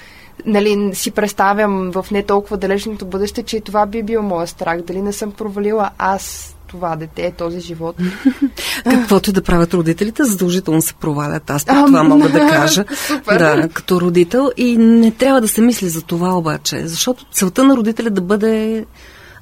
нали, 0.47 0.95
си 0.95 1.11
представям 1.11 1.91
в 1.93 2.07
не 2.11 2.23
толкова 2.23 2.57
далечното 2.57 3.07
бъдеще, 3.07 3.43
че 3.43 3.61
това 3.61 3.87
би 3.87 4.03
бил 4.03 4.23
моят 4.23 4.49
страх. 4.49 4.83
Дали 4.83 5.03
не 5.03 5.13
съм 5.13 5.33
провалила 5.33 5.91
аз 5.99 6.56
това 6.77 6.97
дете, 6.97 7.33
този 7.39 7.61
живот. 7.61 7.97
Каквото 8.85 9.33
да 9.33 9.43
правят 9.43 9.75
родителите, 9.75 10.25
задължително 10.25 10.83
се 10.83 10.95
провалят. 10.95 11.51
Аз 11.51 11.65
а, 11.69 11.87
това 11.87 12.03
мога 12.03 12.29
да 12.29 12.39
кажа. 12.51 12.85
Супер. 13.07 13.39
Да, 13.39 13.69
като 13.69 14.01
родител. 14.01 14.51
И 14.57 14.77
не 14.77 15.11
трябва 15.11 15.41
да 15.41 15.49
се 15.49 15.61
мисли 15.61 15.89
за 15.89 16.03
това 16.03 16.39
обаче, 16.39 16.87
защото 16.87 17.27
целта 17.33 17.65
на 17.65 17.77
родителя 17.77 18.07
е 18.07 18.11
да 18.11 18.21
бъде 18.21 18.85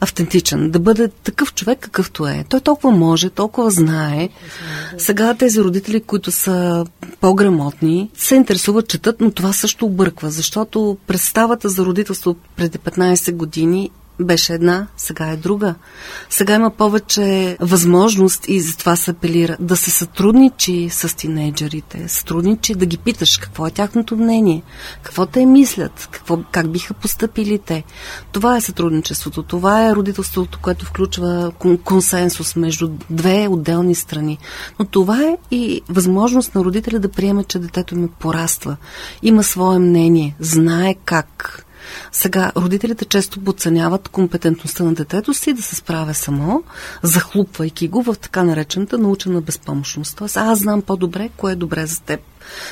автентичен, 0.00 0.70
да 0.70 0.78
бъде 0.78 1.08
такъв 1.08 1.54
човек 1.54 1.78
какъвто 1.78 2.26
е. 2.26 2.44
Той 2.48 2.60
толкова 2.60 2.90
може, 2.90 3.30
толкова 3.30 3.70
знае. 3.70 4.28
Сега 4.98 5.34
тези 5.34 5.60
родители, 5.60 6.00
които 6.00 6.32
са 6.32 6.86
по-грамотни, 7.20 8.10
се 8.14 8.34
интересуват, 8.34 8.88
четат, 8.88 9.20
но 9.20 9.30
това 9.30 9.52
също 9.52 9.86
обърква, 9.86 10.30
защото 10.30 10.96
представата 11.06 11.68
за 11.68 11.84
родителство 11.84 12.36
преди 12.56 12.78
15 12.78 13.32
години 13.32 13.90
беше 14.20 14.52
една, 14.52 14.86
сега 14.96 15.26
е 15.26 15.36
друга. 15.36 15.74
Сега 16.30 16.54
има 16.54 16.70
повече 16.70 17.56
възможност 17.60 18.48
и 18.48 18.60
затова 18.60 18.96
се 18.96 19.10
апелира 19.10 19.56
да 19.60 19.76
се 19.76 19.90
сътрудничи 19.90 20.88
с 20.90 21.16
тинейджерите, 21.16 22.08
сътрудничи 22.08 22.74
да 22.74 22.86
ги 22.86 22.98
питаш 22.98 23.38
какво 23.38 23.66
е 23.66 23.70
тяхното 23.70 24.16
мнение, 24.16 24.62
какво 25.02 25.26
те 25.26 25.46
мислят, 25.46 26.08
какво, 26.10 26.38
как 26.50 26.70
биха 26.70 26.94
поступили 26.94 27.58
те. 27.58 27.84
Това 28.32 28.56
е 28.56 28.60
сътрудничеството, 28.60 29.42
това 29.42 29.86
е 29.86 29.94
родителството, 29.94 30.58
което 30.62 30.86
включва 30.86 31.52
консенсус 31.84 32.56
между 32.56 32.90
две 33.10 33.48
отделни 33.48 33.94
страни. 33.94 34.38
Но 34.78 34.84
това 34.84 35.22
е 35.22 35.36
и 35.50 35.82
възможност 35.88 36.54
на 36.54 36.64
родителя 36.64 36.98
да 36.98 37.08
приеме, 37.08 37.44
че 37.44 37.58
детето 37.58 37.96
ми 37.96 38.08
пораства, 38.08 38.76
има 39.22 39.42
свое 39.42 39.78
мнение, 39.78 40.36
знае 40.40 40.94
как 41.04 41.63
сега, 42.12 42.52
родителите 42.56 43.04
често 43.04 43.40
подценяват 43.40 44.08
компетентността 44.08 44.84
на 44.84 44.94
детето 44.94 45.34
си 45.34 45.52
да 45.52 45.62
се 45.62 45.74
справя 45.74 46.14
само, 46.14 46.62
захлупвайки 47.02 47.88
го 47.88 48.02
в 48.02 48.16
така 48.20 48.42
наречената 48.42 48.98
научена 48.98 49.40
безпомощност. 49.40 50.16
Тоест, 50.16 50.36
аз 50.36 50.58
знам 50.58 50.82
по-добре, 50.82 51.30
кое 51.36 51.52
е 51.52 51.56
добре 51.56 51.86
за 51.86 52.00
теб. 52.00 52.20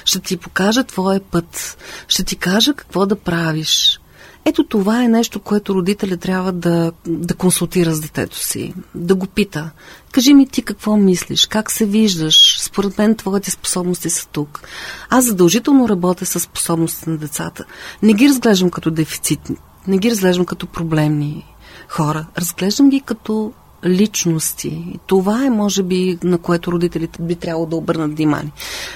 Ще 0.04 0.20
ти 0.20 0.36
покажа 0.36 0.84
твоя 0.84 1.20
път. 1.20 1.76
Ще 2.08 2.24
ти 2.24 2.36
кажа 2.36 2.74
какво 2.74 3.06
да 3.06 3.16
правиш. 3.16 4.01
Ето 4.44 4.64
това 4.64 5.04
е 5.04 5.08
нещо, 5.08 5.40
което 5.40 5.74
родителя 5.74 6.16
трябва 6.16 6.52
да, 6.52 6.92
да 7.06 7.34
консултира 7.34 7.94
с 7.94 8.00
детето 8.00 8.38
си, 8.38 8.74
да 8.94 9.14
го 9.14 9.26
пита. 9.26 9.70
Кажи 10.12 10.34
ми 10.34 10.48
ти 10.48 10.62
какво 10.62 10.96
мислиш, 10.96 11.46
как 11.46 11.70
се 11.70 11.86
виждаш, 11.86 12.60
според 12.60 12.98
мен 12.98 13.14
твоите 13.14 13.50
способности 13.50 14.10
са 14.10 14.28
тук. 14.28 14.62
Аз 15.10 15.24
задължително 15.24 15.88
работя 15.88 16.26
с 16.26 16.40
способностите 16.40 17.10
на 17.10 17.16
децата. 17.16 17.64
Не 18.02 18.12
ги 18.12 18.28
разглеждам 18.28 18.70
като 18.70 18.90
дефицитни, 18.90 19.56
не 19.86 19.98
ги 19.98 20.10
разглеждам 20.10 20.46
като 20.46 20.66
проблемни 20.66 21.54
хора, 21.88 22.26
разглеждам 22.38 22.90
ги 22.90 23.00
като 23.00 23.52
личности. 23.86 24.98
Това 25.06 25.44
е, 25.44 25.50
може 25.50 25.82
би, 25.82 26.18
на 26.22 26.38
което 26.38 26.72
родителите 26.72 27.22
би 27.22 27.36
трябвало 27.36 27.66
да 27.66 27.76
обърнат 27.76 28.16
внимание. 28.16 28.52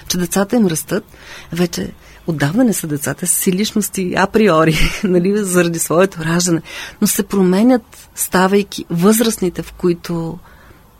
Че 0.09 0.19
децата 0.19 0.57
им 0.57 0.67
растат 0.67 1.05
вече 1.53 1.93
отдавна 2.27 2.65
не 2.65 2.73
са 2.73 2.87
децата, 2.87 3.27
си 3.27 3.53
личности 3.53 4.15
априори, 4.17 4.79
нали, 5.05 5.45
заради 5.45 5.79
своето 5.79 6.25
раждане, 6.25 6.63
но 7.01 7.07
се 7.07 7.23
променят, 7.23 8.09
ставайки 8.15 8.85
възрастните, 8.91 9.63
в 9.63 9.73
които 9.73 10.39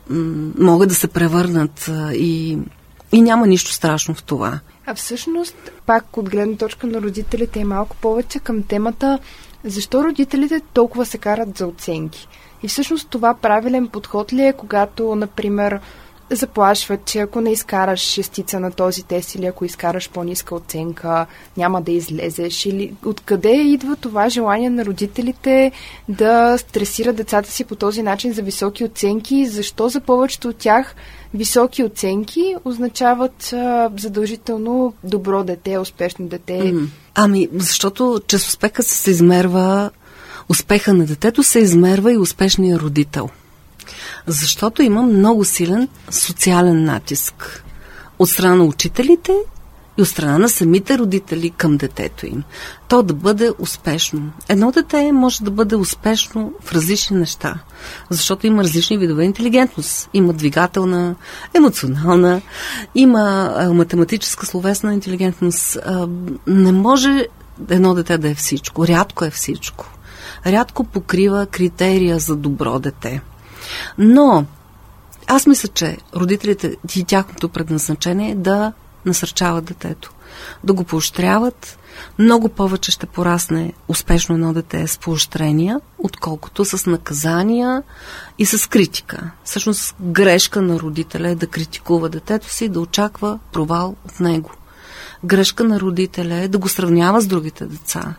м- 0.09 0.51
могат 0.59 0.89
да 0.89 0.95
се 0.95 1.07
превърнат 1.07 1.91
и, 2.13 2.57
и 3.11 3.21
няма 3.21 3.47
нищо 3.47 3.71
страшно 3.71 4.13
в 4.15 4.23
това. 4.23 4.59
А 4.85 4.95
всъщност, 4.95 5.71
пак 5.85 6.17
от 6.17 6.29
гледна 6.29 6.57
точка 6.57 6.87
на 6.87 7.01
родителите 7.01 7.59
е 7.59 7.65
малко 7.65 7.95
повече 7.95 8.39
към 8.39 8.63
темата 8.63 9.19
защо 9.63 10.03
родителите 10.03 10.61
толкова 10.73 11.05
се 11.05 11.17
карат 11.17 11.57
за 11.57 11.67
оценки. 11.67 12.27
И 12.63 12.67
всъщност 12.67 13.09
това 13.09 13.33
правилен 13.33 13.87
подход 13.87 14.33
ли 14.33 14.41
е, 14.41 14.53
когато, 14.53 15.15
например, 15.15 15.79
заплашват, 16.31 17.05
че 17.05 17.19
ако 17.19 17.41
не 17.41 17.51
изкараш 17.51 17.99
шестица 17.99 18.59
на 18.59 18.71
този 18.71 19.03
тест 19.03 19.35
или 19.35 19.45
ако 19.45 19.65
изкараш 19.65 20.09
по-ниска 20.09 20.55
оценка, 20.55 21.25
няма 21.57 21.81
да 21.81 21.91
излезеш. 21.91 22.65
Или 22.65 22.93
откъде 23.05 23.53
идва 23.53 23.95
това 23.95 24.29
желание 24.29 24.69
на 24.69 24.85
родителите 24.85 25.71
да 26.09 26.57
стресират 26.57 27.15
децата 27.15 27.51
си 27.51 27.63
по 27.63 27.75
този 27.75 28.03
начин 28.03 28.33
за 28.33 28.41
високи 28.41 28.83
оценки? 28.83 29.47
Защо 29.47 29.89
за 29.89 30.01
повечето 30.01 30.49
от 30.49 30.57
тях 30.57 30.95
високи 31.33 31.83
оценки 31.83 32.55
означават 32.65 33.53
а, 33.53 33.91
задължително 33.97 34.93
добро 35.03 35.43
дете, 35.43 35.77
успешно 35.77 36.27
дете? 36.27 36.73
Ами, 37.15 37.49
защото 37.53 38.21
чрез 38.27 38.47
успеха 38.47 38.83
се 38.83 39.11
измерва 39.11 39.89
успеха 40.49 40.93
на 40.93 41.05
детето 41.05 41.43
се 41.43 41.59
измерва 41.59 42.13
и 42.13 42.17
успешния 42.17 42.79
родител. 42.79 43.29
Защото 44.27 44.81
има 44.81 45.01
много 45.01 45.45
силен 45.45 45.87
социален 46.09 46.83
натиск 46.83 47.63
от 48.19 48.29
страна 48.29 48.55
на 48.55 48.63
учителите 48.63 49.31
и 49.97 50.01
от 50.01 50.07
страна 50.07 50.37
на 50.37 50.49
самите 50.49 50.97
родители 50.97 51.49
към 51.49 51.77
детето 51.77 52.25
им. 52.25 52.43
То 52.87 53.03
да 53.03 53.13
бъде 53.13 53.51
успешно. 53.59 54.31
Едно 54.49 54.71
дете 54.71 55.11
може 55.11 55.43
да 55.43 55.51
бъде 55.51 55.75
успешно 55.75 56.53
в 56.61 56.71
различни 56.71 57.17
неща, 57.17 57.59
защото 58.09 58.47
има 58.47 58.63
различни 58.63 58.97
видове 58.97 59.23
интелигентност. 59.23 60.09
Има 60.13 60.33
двигателна, 60.33 61.15
емоционална, 61.53 62.41
има 62.95 63.53
математическа, 63.73 64.45
словесна 64.45 64.93
интелигентност. 64.93 65.77
Не 66.47 66.71
може 66.71 67.27
едно 67.69 67.93
дете 67.93 68.17
да 68.17 68.29
е 68.29 68.35
всичко. 68.35 68.87
Рядко 68.87 69.25
е 69.25 69.29
всичко. 69.29 69.85
Рядко 70.45 70.83
покрива 70.83 71.45
критерия 71.45 72.19
за 72.19 72.35
добро 72.35 72.79
дете. 72.79 73.21
Но 73.97 74.45
аз 75.27 75.47
мисля, 75.47 75.69
че 75.69 75.97
родителите 76.15 76.75
и 76.95 77.03
тяхното 77.03 77.49
предназначение 77.49 78.31
е 78.31 78.35
да 78.35 78.73
насърчават 79.05 79.65
детето, 79.65 80.11
да 80.63 80.73
го 80.73 80.83
поощряват. 80.83 81.79
Много 82.19 82.49
повече 82.49 82.91
ще 82.91 83.05
порасне 83.05 83.73
успешно 83.87 84.35
едно 84.35 84.53
дете 84.53 84.87
с 84.87 84.97
поощрения, 84.97 85.81
отколкото 85.97 86.65
с 86.65 86.85
наказания 86.85 87.83
и 88.39 88.45
с 88.45 88.69
критика. 88.69 89.31
Всъщност 89.43 89.95
грешка 90.01 90.61
на 90.61 90.79
родителя 90.79 91.29
е 91.29 91.35
да 91.35 91.47
критикува 91.47 92.09
детето 92.09 92.49
си 92.49 92.65
и 92.65 92.69
да 92.69 92.79
очаква 92.79 93.39
провал 93.51 93.95
от 94.05 94.19
него. 94.19 94.51
Грешка 95.23 95.63
на 95.63 95.79
родителя 95.79 96.35
е 96.35 96.47
да 96.47 96.57
го 96.57 96.69
сравнява 96.69 97.21
с 97.21 97.27
другите 97.27 97.65
деца. 97.65 98.15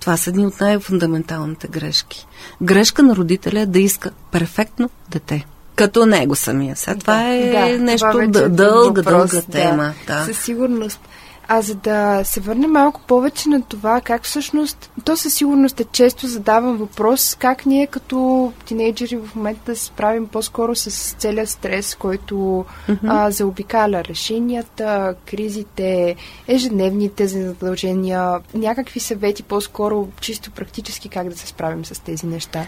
Това 0.00 0.16
са 0.16 0.30
едни 0.30 0.46
от 0.46 0.60
най-фундаменталните 0.60 1.68
грешки. 1.68 2.26
Грешка 2.62 3.02
на 3.02 3.16
родителя 3.16 3.60
е 3.60 3.66
да 3.66 3.78
иска 3.78 4.10
перфектно 4.30 4.90
дете. 5.10 5.46
Като 5.74 6.06
него 6.06 6.34
самия. 6.34 6.76
Сега 6.76 6.96
това 6.96 7.34
е 7.34 7.50
да, 7.50 7.78
нещо 7.78 8.08
това 8.10 8.24
е 8.24 8.26
дълга, 8.48 9.02
въпрос, 9.02 9.30
дълга 9.30 9.46
тема. 9.50 9.94
Да, 10.06 10.18
да. 10.18 10.24
Със 10.24 10.38
сигурност. 10.44 11.00
А 11.48 11.62
за 11.62 11.74
да 11.74 12.24
се 12.24 12.40
върнем 12.40 12.70
малко 12.70 13.00
повече 13.00 13.48
на 13.48 13.62
това, 13.62 14.00
как 14.00 14.24
всъщност, 14.24 14.90
то 15.04 15.16
със 15.16 15.34
сигурност 15.34 15.80
е 15.80 15.84
често 15.84 16.26
задавам 16.26 16.76
въпрос, 16.76 17.34
как 17.34 17.66
ние 17.66 17.86
като 17.86 18.52
тинейджери 18.64 19.16
в 19.16 19.34
момента 19.34 19.60
да 19.66 19.76
се 19.76 19.84
справим 19.84 20.26
по-скоро 20.26 20.74
с 20.74 21.14
целият 21.14 21.48
стрес, 21.48 21.94
който 21.94 22.34
mm-hmm. 22.34 22.98
а, 23.02 23.30
заобикаля 23.30 24.04
решенията, 24.04 25.14
кризите, 25.26 26.16
ежедневните 26.48 27.26
задължения, 27.26 28.40
някакви 28.54 29.00
съвети 29.00 29.42
по-скоро 29.42 30.08
чисто 30.20 30.50
практически 30.50 31.08
как 31.08 31.28
да 31.28 31.36
се 31.36 31.46
справим 31.46 31.84
с 31.84 32.02
тези 32.02 32.26
неща. 32.26 32.66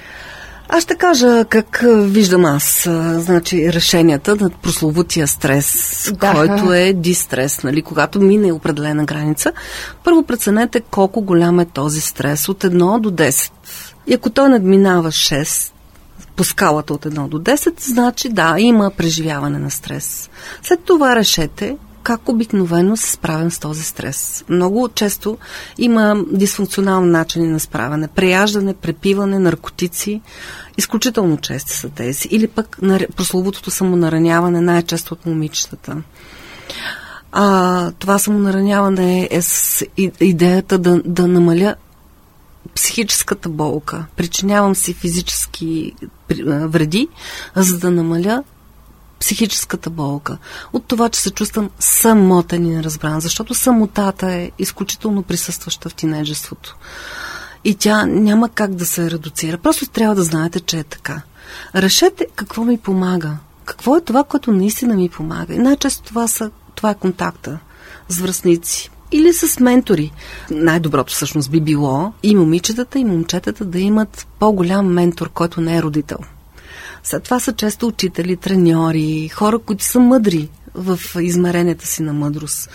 Аз 0.68 0.82
ще 0.82 0.94
кажа 0.94 1.44
как 1.44 1.84
виждам 1.84 2.44
аз, 2.44 2.88
значи, 3.16 3.72
решенията 3.72 4.36
на 4.36 4.50
прословутия 4.50 5.28
стрес, 5.28 6.12
да. 6.20 6.34
който 6.34 6.72
е 6.72 6.92
дистрес, 6.92 7.62
нали, 7.62 7.82
когато 7.82 8.20
мине 8.20 8.52
определена 8.52 9.04
граница. 9.04 9.52
Първо 10.04 10.22
преценете 10.22 10.80
колко 10.80 11.20
голям 11.20 11.60
е 11.60 11.64
този 11.64 12.00
стрес 12.00 12.48
от 12.48 12.64
1 12.64 13.00
до 13.00 13.10
10. 13.10 13.50
И 14.06 14.14
ако 14.14 14.30
той 14.30 14.48
надминава 14.48 15.08
6, 15.08 15.72
по 16.36 16.44
скалата 16.44 16.94
от 16.94 17.04
1 17.04 17.28
до 17.28 17.38
10, 17.38 17.80
значи 17.80 18.28
да, 18.28 18.54
има 18.58 18.90
преживяване 18.90 19.58
на 19.58 19.70
стрес. 19.70 20.30
След 20.62 20.80
това 20.80 21.16
решете 21.16 21.76
как 22.08 22.28
обикновено 22.28 22.96
се 22.96 23.10
справям 23.10 23.50
с 23.50 23.58
този 23.58 23.82
стрес. 23.82 24.44
Много 24.48 24.88
често 24.88 25.38
има 25.78 26.24
дисфункционални 26.32 27.10
начини 27.10 27.48
на 27.48 27.60
справяне. 27.60 28.08
Преяждане, 28.08 28.74
препиване, 28.74 29.38
наркотици. 29.38 30.20
Изключително 30.78 31.36
чести 31.36 31.72
са 31.72 31.88
тези. 31.88 32.28
Или 32.30 32.48
пък 32.48 32.78
прословутото 33.16 33.70
самонараняване, 33.70 34.60
най-често 34.60 35.14
от 35.14 35.26
момичетата. 35.26 35.96
А, 37.32 37.90
това 37.90 38.18
самонараняване 38.18 39.28
е 39.30 39.42
с 39.42 39.84
идеята 40.20 40.78
да, 40.78 41.02
да 41.04 41.26
намаля 41.26 41.74
психическата 42.74 43.48
болка. 43.48 44.06
Причинявам 44.16 44.74
си 44.74 44.94
физически 44.94 45.92
вреди, 46.48 47.08
за 47.56 47.78
да 47.78 47.90
намаля 47.90 48.42
психическата 49.20 49.90
болка, 49.90 50.38
от 50.72 50.84
това, 50.84 51.08
че 51.08 51.20
се 51.20 51.30
чувствам 51.30 51.70
самотен 51.78 52.66
и 52.66 52.70
неразбран, 52.70 53.20
защото 53.20 53.54
самотата 53.54 54.32
е 54.32 54.50
изключително 54.58 55.22
присъстваща 55.22 55.88
в 55.88 55.94
тинейджеството. 55.94 56.76
И 57.64 57.74
тя 57.74 58.06
няма 58.06 58.48
как 58.48 58.74
да 58.74 58.86
се 58.86 59.10
редуцира. 59.10 59.58
Просто 59.58 59.86
трябва 59.86 60.14
да 60.14 60.22
знаете, 60.22 60.60
че 60.60 60.78
е 60.78 60.84
така. 60.84 61.22
Решете 61.74 62.26
какво 62.36 62.64
ми 62.64 62.78
помага. 62.78 63.36
Какво 63.64 63.96
е 63.96 64.00
това, 64.00 64.24
което 64.24 64.52
наистина 64.52 64.94
ми 64.94 65.08
помага. 65.08 65.54
И 65.54 65.58
най-често 65.58 66.02
това, 66.02 66.28
са, 66.28 66.50
това 66.74 66.90
е 66.90 66.94
контакта 66.94 67.58
с 68.08 68.18
връзници, 68.18 68.90
или 69.12 69.32
с 69.32 69.60
ментори. 69.60 70.12
Най-доброто 70.50 71.12
всъщност 71.12 71.50
би 71.50 71.60
било 71.60 72.12
и 72.22 72.36
момичетата, 72.36 72.98
и 72.98 73.04
момчетата 73.04 73.64
да 73.64 73.78
имат 73.78 74.26
по-голям 74.38 74.86
ментор, 74.86 75.30
който 75.30 75.60
не 75.60 75.76
е 75.76 75.82
родител. 75.82 76.18
Това 77.24 77.40
са 77.40 77.52
често 77.52 77.86
учители, 77.86 78.36
треньори, 78.36 79.28
хора, 79.28 79.58
които 79.58 79.84
са 79.84 80.00
мъдри 80.00 80.48
в 80.74 81.00
измеренията 81.20 81.86
си 81.86 82.02
на 82.02 82.12
мъдрост. 82.12 82.70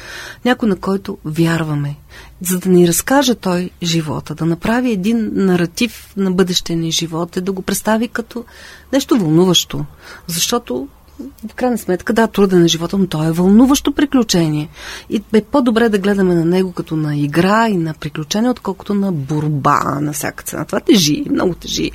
Някой, 0.45 0.69
на 0.69 0.75
който 0.75 1.17
вярваме, 1.25 1.95
за 2.41 2.59
да 2.59 2.69
ни 2.69 2.87
разкаже 2.87 3.35
той 3.35 3.69
живота, 3.83 4.35
да 4.35 4.45
направи 4.45 4.91
един 4.91 5.29
наратив 5.33 6.13
на 6.17 6.31
бъдещия 6.31 6.77
ни 6.77 6.91
живот 6.91 7.35
и 7.35 7.41
да 7.41 7.51
го 7.51 7.61
представи 7.61 8.07
като 8.07 8.45
нещо 8.93 9.17
вълнуващо. 9.17 9.85
Защото 10.27 10.87
в 11.51 11.53
крайна 11.53 11.77
сметка, 11.77 12.13
да, 12.13 12.27
труден 12.27 12.63
е 12.63 12.67
живота, 12.67 12.97
но 12.97 13.07
то 13.07 13.23
е 13.23 13.31
вълнуващо 13.31 13.91
приключение. 13.91 14.69
И 15.09 15.23
е 15.33 15.41
по-добре 15.41 15.89
да 15.89 15.99
гледаме 15.99 16.35
на 16.35 16.45
него 16.45 16.71
като 16.71 16.95
на 16.95 17.17
игра 17.17 17.69
и 17.69 17.77
на 17.77 17.93
приключение, 17.93 18.49
отколкото 18.49 18.93
на 18.93 19.11
борба 19.11 19.99
на 20.01 20.13
всяка 20.13 20.43
цена. 20.43 20.65
Това 20.65 20.79
тежи, 20.79 21.25
много 21.29 21.53
тежи. 21.53 21.91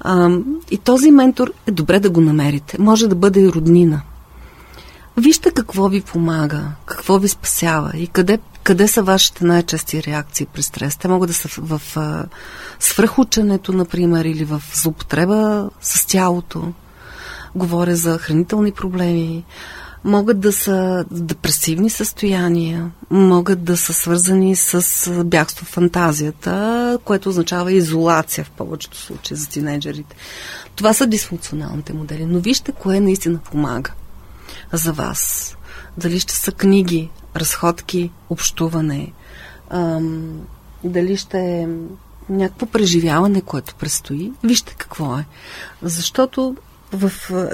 А, 0.00 0.30
и 0.70 0.78
този 0.78 1.10
ментор 1.10 1.52
е 1.66 1.70
добре 1.70 2.00
да 2.00 2.10
го 2.10 2.20
намерите. 2.20 2.76
Може 2.80 3.08
да 3.08 3.14
бъде 3.14 3.40
и 3.40 3.48
роднина. 3.48 4.02
Вижте 5.16 5.50
какво 5.50 5.88
ви 5.88 6.00
помага, 6.00 6.62
какво 6.86 7.18
ви 7.18 7.28
спасява 7.28 7.92
и 7.94 8.06
къде, 8.06 8.38
къде 8.62 8.88
са 8.88 9.02
вашите 9.02 9.44
най-чести 9.44 10.02
реакции 10.02 10.46
при 10.46 10.62
стрес. 10.62 10.96
Те 10.96 11.08
могат 11.08 11.28
да 11.28 11.34
са 11.34 11.48
в, 11.48 11.78
в, 11.78 11.96
свръхученето, 12.80 13.72
например, 13.72 14.24
или 14.24 14.44
в 14.44 14.62
злоупотреба 14.74 15.70
с 15.80 16.06
тялото. 16.06 16.72
Говоря 17.54 17.96
за 17.96 18.18
хранителни 18.18 18.72
проблеми, 18.72 19.44
могат 20.04 20.40
да 20.40 20.52
са 20.52 21.04
депресивни 21.10 21.90
състояния, 21.90 22.90
могат 23.10 23.64
да 23.64 23.76
са 23.76 23.92
свързани 23.92 24.56
с 24.56 25.10
бягство 25.24 25.66
фантазията, 25.66 26.98
което 27.04 27.28
означава 27.28 27.72
изолация 27.72 28.44
в 28.44 28.50
повечето 28.50 28.96
случаи 28.96 29.36
за 29.36 29.48
тинейджерите. 29.48 30.16
Това 30.76 30.92
са 30.92 31.06
дисфункционалните 31.06 31.92
модели. 31.92 32.26
Но 32.26 32.38
вижте 32.38 32.72
кое 32.72 33.00
наистина 33.00 33.38
помага 33.38 33.92
за 34.72 34.92
вас. 34.92 35.56
Дали 35.98 36.20
ще 36.20 36.34
са 36.34 36.52
книги, 36.52 37.10
разходки, 37.36 38.10
общуване, 38.30 39.12
ам, 39.70 40.40
дали 40.84 41.16
ще 41.16 41.38
е 41.38 41.68
някакво 42.28 42.66
преживяване, 42.66 43.40
което 43.40 43.74
предстои. 43.74 44.32
Вижте 44.44 44.74
какво 44.78 45.18
е. 45.18 45.24
Защото 45.82 46.56
в 46.94 47.12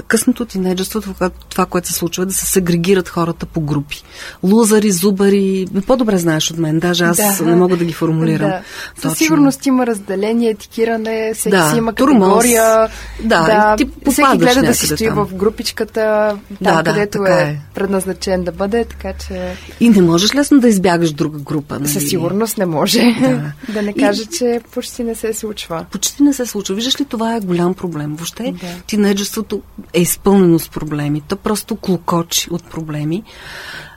късното 0.09 0.45
тинейджерство, 0.45 1.15
това, 1.49 1.67
което 1.67 1.89
се 1.89 1.95
случва, 1.95 2.23
е 2.23 2.27
да 2.27 2.33
се 2.33 2.47
сегрегират 2.47 3.09
хората 3.09 3.47
по 3.47 3.61
групи. 3.61 4.03
Лузари, 4.43 4.91
зубари, 4.91 5.67
по-добре 5.87 6.19
знаеш 6.19 6.51
от 6.51 6.59
мен, 6.59 6.79
даже 6.79 7.05
аз 7.05 7.17
да. 7.39 7.45
не 7.45 7.57
мога 7.57 7.77
да 7.77 7.85
ги 7.85 7.93
формулирам. 7.93 8.51
Да. 8.51 8.63
Със 9.01 9.19
сигурност 9.19 9.67
има 9.67 9.87
разделение, 9.87 10.51
етикиране, 10.51 11.33
всеки 11.35 11.57
да. 11.57 11.71
си 11.71 11.77
има 11.77 11.95
категория. 11.95 12.89
Да, 13.25 13.43
да 13.43 13.77
ти 13.77 14.11
всеки 14.11 14.39
гледа 14.39 14.63
да 14.63 14.75
си 14.75 14.87
стои 14.87 15.07
там. 15.07 15.27
в 15.27 15.35
групичката, 15.35 16.37
там 16.65 16.77
да, 16.77 16.83
където 16.83 17.19
да, 17.19 17.41
е, 17.41 17.43
е 17.43 17.59
предназначен 17.75 18.45
да 18.45 18.53
бъде, 18.53 18.85
така 18.85 19.13
че... 19.13 19.57
И 19.81 19.89
не 19.89 20.03
можеш 20.03 20.35
лесно 20.35 20.61
да 20.61 20.69
избягаш 20.69 21.13
друга 21.13 21.39
група. 21.39 21.79
Нали? 21.79 21.89
Със 21.89 22.09
сигурност 22.09 22.59
не 22.59 22.67
може. 22.67 23.01
Да, 23.21 23.53
да 23.73 23.83
не 23.83 23.93
кажа, 23.93 24.23
и... 24.23 24.39
че 24.39 24.61
почти 24.75 25.05
не 25.05 25.15
се 25.15 25.35
случва. 25.35 25.85
Почти 25.91 26.23
не 26.23 26.33
се 26.33 26.47
случва. 26.47 26.75
Виждаш 26.75 27.01
ли, 27.01 27.05
това 27.05 27.37
е 27.37 27.41
голям 27.41 27.75
проблем. 27.75 28.17
Въобще, 28.17 28.55
да. 28.61 28.67
тинейджерство 28.87 29.30
човечеството 29.31 29.63
е 29.93 30.01
изпълнено 30.01 30.59
с 30.59 30.69
проблеми. 30.69 31.21
То 31.21 31.37
просто 31.37 31.77
клокочи 31.77 32.51
от 32.51 32.65
проблеми. 32.65 33.23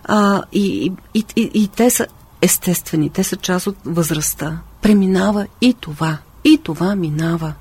А, 0.05 0.43
и, 0.51 0.91
и, 1.13 1.25
и, 1.35 1.51
и 1.53 1.67
те 1.67 1.89
са 1.89 2.07
естествени, 2.41 3.09
те 3.09 3.23
са 3.23 3.35
част 3.35 3.67
от 3.67 3.75
възрастта. 3.85 4.59
Преминава 4.81 5.47
и 5.61 5.73
това. 5.73 6.17
И 6.43 6.59
това 6.63 6.95
минава. 6.95 7.53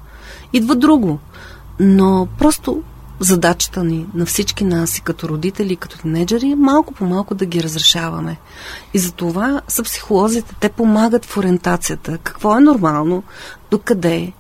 Идва 0.53 0.75
друго. 0.75 1.19
Но 1.81 2.29
просто 2.39 2.83
задачата 3.21 3.85
ни 3.85 4.07
на 4.15 4.27
всички 4.27 4.65
нас 4.65 4.99
и 4.99 5.03
като 5.03 5.29
родители, 5.29 5.73
и 5.73 5.77
като 5.77 5.99
тинейджери 5.99 6.51
е 6.51 6.57
малко 6.57 6.95
по 6.95 7.05
малко 7.05 7.35
да 7.35 7.47
ги 7.47 7.63
разрешаваме. 7.63 8.37
И 8.95 8.99
за 8.99 9.13
това 9.13 9.63
са 9.69 9.83
психолозите. 9.83 10.55
Те 10.61 10.69
помагат 10.69 11.25
в 11.25 11.37
ориентацията. 11.37 12.19
Какво 12.19 12.57
е 12.57 12.61
нормално, 12.61 13.23
докъде, 13.71 14.33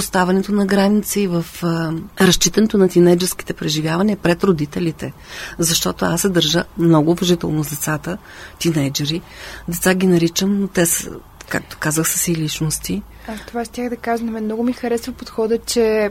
поставането 0.00 0.52
на 0.52 0.66
граници, 0.66 1.26
в 1.26 1.44
а, 1.62 1.92
разчитането 2.20 2.78
на 2.78 2.88
тинейджерските 2.88 3.54
преживявания 3.54 4.16
пред 4.16 4.44
родителите. 4.44 5.12
Защото 5.58 6.04
аз 6.04 6.20
се 6.20 6.28
държа 6.28 6.64
много 6.78 7.10
уважително 7.10 7.64
с 7.64 7.70
децата, 7.70 8.18
тинейджери. 8.58 9.22
Деца 9.68 9.94
ги 9.94 10.06
наричам, 10.06 10.60
но 10.60 10.68
те 10.68 10.86
са, 10.86 11.10
както 11.48 11.76
казах, 11.80 12.08
са 12.08 12.18
си 12.18 12.36
личности. 12.36 13.02
А, 13.28 13.32
това 13.46 13.64
ще 13.64 13.88
да 13.88 13.96
кажа, 13.96 14.24
на 14.24 14.30
мен 14.30 14.44
много 14.44 14.62
ми 14.62 14.72
харесва 14.72 15.12
подхода, 15.12 15.58
че 15.58 16.10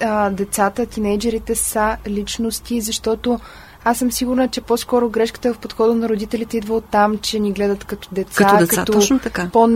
а, 0.00 0.30
децата, 0.30 0.86
тинейджерите 0.86 1.54
са 1.54 1.96
личности, 2.08 2.80
защото 2.80 3.40
аз 3.88 3.98
съм 3.98 4.12
сигурна, 4.12 4.48
че 4.48 4.60
по-скоро 4.60 5.08
грешката 5.08 5.54
в 5.54 5.58
подхода 5.58 5.94
на 5.94 6.08
родителите 6.08 6.56
идва 6.56 6.74
от 6.74 6.84
там, 6.84 7.18
че 7.18 7.38
ни 7.38 7.52
гледат 7.52 7.84
като 7.84 8.08
деца, 8.12 8.44
като, 8.44 8.56
деца, 8.56 8.76
като 8.76 8.92
точно 8.92 9.18
така. 9.18 9.48
по 9.52 9.66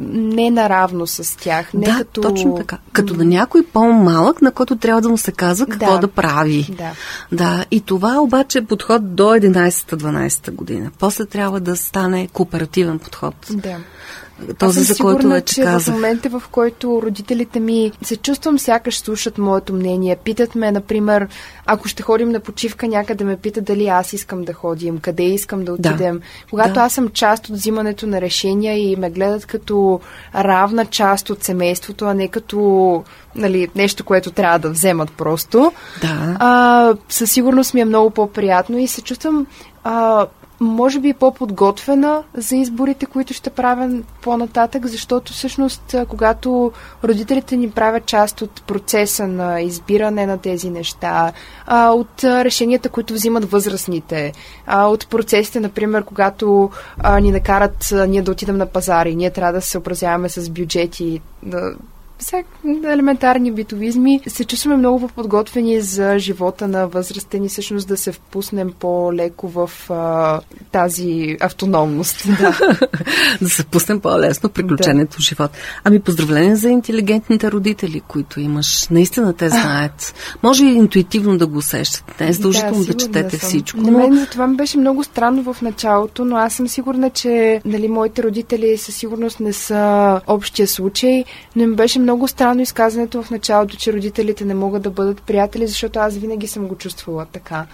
не 0.00 0.50
наравно 0.50 1.06
с 1.06 1.38
тях. 1.38 1.74
Не 1.74 1.86
да, 1.86 1.92
като... 1.98 2.20
точно 2.20 2.54
така. 2.54 2.78
Като 2.92 3.14
на 3.14 3.24
някой 3.24 3.66
по-малък, 3.66 4.42
на 4.42 4.52
който 4.52 4.76
трябва 4.76 5.00
да 5.00 5.08
му 5.08 5.18
се 5.18 5.32
казва 5.32 5.66
какво 5.66 5.92
да, 5.92 5.98
да 5.98 6.08
прави. 6.08 6.76
Да. 6.78 6.90
да. 7.32 7.64
И 7.70 7.80
това 7.80 8.20
обаче 8.20 8.58
е 8.58 8.64
подход 8.64 9.14
до 9.14 9.24
11-12 9.24 10.50
година. 10.50 10.90
После 10.98 11.26
трябва 11.26 11.60
да 11.60 11.76
стане 11.76 12.28
кооперативен 12.32 12.98
подход. 12.98 13.34
Да 13.50 13.76
този, 14.58 14.80
за 14.80 14.96
който 14.96 15.20
сигурна, 15.20 15.40
че 15.40 15.62
казах. 15.62 15.94
в 15.94 15.96
момента, 15.96 16.28
в 16.28 16.42
който 16.50 17.02
родителите 17.02 17.60
ми 17.60 17.92
се 18.02 18.16
чувствам 18.16 18.58
сякаш 18.58 18.98
слушат 18.98 19.38
моето 19.38 19.74
мнение, 19.74 20.16
питат 20.16 20.54
ме, 20.54 20.72
например, 20.72 21.28
ако 21.66 21.88
ще 21.88 22.02
ходим 22.02 22.28
на 22.28 22.40
почивка, 22.40 22.88
някъде 22.88 23.24
ме 23.24 23.36
питат 23.36 23.64
дали 23.64 23.88
аз 23.88 24.12
искам 24.12 24.44
да 24.44 24.52
ходим, 24.52 24.98
къде 24.98 25.22
искам 25.22 25.64
да 25.64 25.72
отидем. 25.72 26.18
Да. 26.18 26.22
Когато 26.50 26.72
да. 26.72 26.80
аз 26.80 26.92
съм 26.92 27.08
част 27.08 27.48
от 27.48 27.56
взимането 27.56 28.06
на 28.06 28.20
решения 28.20 28.92
и 28.92 28.96
ме 28.96 29.10
гледат 29.10 29.46
като 29.46 30.00
равна 30.34 30.86
част 30.86 31.30
от 31.30 31.44
семейството, 31.44 32.04
а 32.04 32.14
не 32.14 32.28
като 32.28 33.04
нали, 33.36 33.68
нещо, 33.74 34.04
което 34.04 34.30
трябва 34.30 34.58
да 34.58 34.70
вземат 34.70 35.12
просто, 35.12 35.72
да. 36.00 36.36
а, 36.40 36.94
със 37.08 37.30
сигурност 37.30 37.74
ми 37.74 37.80
е 37.80 37.84
много 37.84 38.10
по-приятно 38.10 38.78
и 38.78 38.86
се 38.86 39.02
чувствам 39.02 39.46
а, 39.84 40.26
може 40.64 41.00
би 41.00 41.12
по-подготвена 41.12 42.22
за 42.34 42.56
изборите, 42.56 43.06
които 43.06 43.32
ще 43.32 43.50
правя 43.50 44.02
по-нататък, 44.22 44.86
защото 44.86 45.32
всъщност, 45.32 45.94
когато 46.08 46.72
родителите 47.04 47.56
ни 47.56 47.70
правят 47.70 48.06
част 48.06 48.42
от 48.42 48.62
процеса 48.66 49.26
на 49.26 49.60
избиране 49.60 50.26
на 50.26 50.38
тези 50.38 50.70
неща, 50.70 51.32
от 51.70 52.24
решенията, 52.24 52.88
които 52.88 53.14
взимат 53.14 53.50
възрастните, 53.50 54.32
от 54.68 55.08
процесите, 55.08 55.60
например, 55.60 56.04
когато 56.04 56.70
ни 57.20 57.30
накарат 57.30 57.94
ние 58.08 58.22
да 58.22 58.32
отидем 58.32 58.56
на 58.56 58.66
пазари, 58.66 59.14
ние 59.14 59.30
трябва 59.30 59.52
да 59.52 59.60
се 59.60 59.70
съобразяваме 59.70 60.28
с 60.28 60.50
бюджети, 60.50 61.20
всяк 62.24 62.46
елементарни 62.84 63.52
битовизми. 63.52 64.20
Се 64.26 64.44
чувстваме 64.44 64.76
много 64.76 65.08
подготвени 65.08 65.80
за 65.80 66.18
живота 66.18 66.68
на 66.68 66.88
възрастен 66.88 67.44
и 67.44 67.48
всъщност 67.48 67.88
да 67.88 67.96
се 67.96 68.12
впуснем 68.12 68.72
по-леко 68.80 69.48
в 69.48 69.70
а, 69.90 70.40
тази 70.72 71.36
автономност. 71.40 72.24
Да. 72.44 72.78
да 73.42 73.48
се 73.48 73.62
впуснем 73.62 74.00
по-лесно 74.00 74.48
приключението 74.48 75.16
да. 75.16 75.16
в 75.16 75.20
живот. 75.20 75.50
Ами 75.84 76.00
поздравления 76.00 76.56
за 76.56 76.68
интелигентните 76.68 77.52
родители, 77.52 78.00
които 78.00 78.40
имаш. 78.40 78.88
Наистина 78.90 79.32
те 79.32 79.48
знаят. 79.60 80.14
Може 80.42 80.64
и 80.64 80.74
интуитивно 80.74 81.38
да 81.38 81.46
го 81.46 81.58
усещат. 81.58 82.20
Не 82.20 82.28
е 82.28 82.32
задължително 82.32 82.80
да, 82.80 82.86
да 82.86 82.94
четете 82.94 83.38
съм. 83.38 83.48
всичко. 83.48 83.80
На 83.80 83.90
мен 83.90 84.16
за 84.16 84.26
това 84.26 84.46
ми 84.46 84.56
беше 84.56 84.78
много 84.78 85.04
странно 85.04 85.54
в 85.54 85.62
началото, 85.62 86.24
но 86.24 86.36
аз 86.36 86.54
съм 86.54 86.68
сигурна, 86.68 87.10
че 87.10 87.60
нали, 87.64 87.88
моите 87.88 88.22
родители 88.22 88.78
със 88.78 88.94
сигурност 88.94 89.40
не 89.40 89.52
са 89.52 90.20
общия 90.26 90.68
случай, 90.68 91.24
но 91.56 91.66
ми 91.66 91.76
беше 91.76 91.98
много 91.98 92.13
странно 92.28 92.62
изказването 92.62 93.22
в 93.22 93.30
началото, 93.30 93.76
че 93.76 93.92
родителите 93.92 94.44
не 94.44 94.54
могат 94.54 94.82
да 94.82 94.90
бъдат 94.90 95.22
приятели, 95.22 95.66
защото 95.66 95.98
аз 95.98 96.16
винаги 96.16 96.46
съм 96.46 96.66
го 96.66 96.76
чувствала 96.76 97.26
така. 97.32 97.66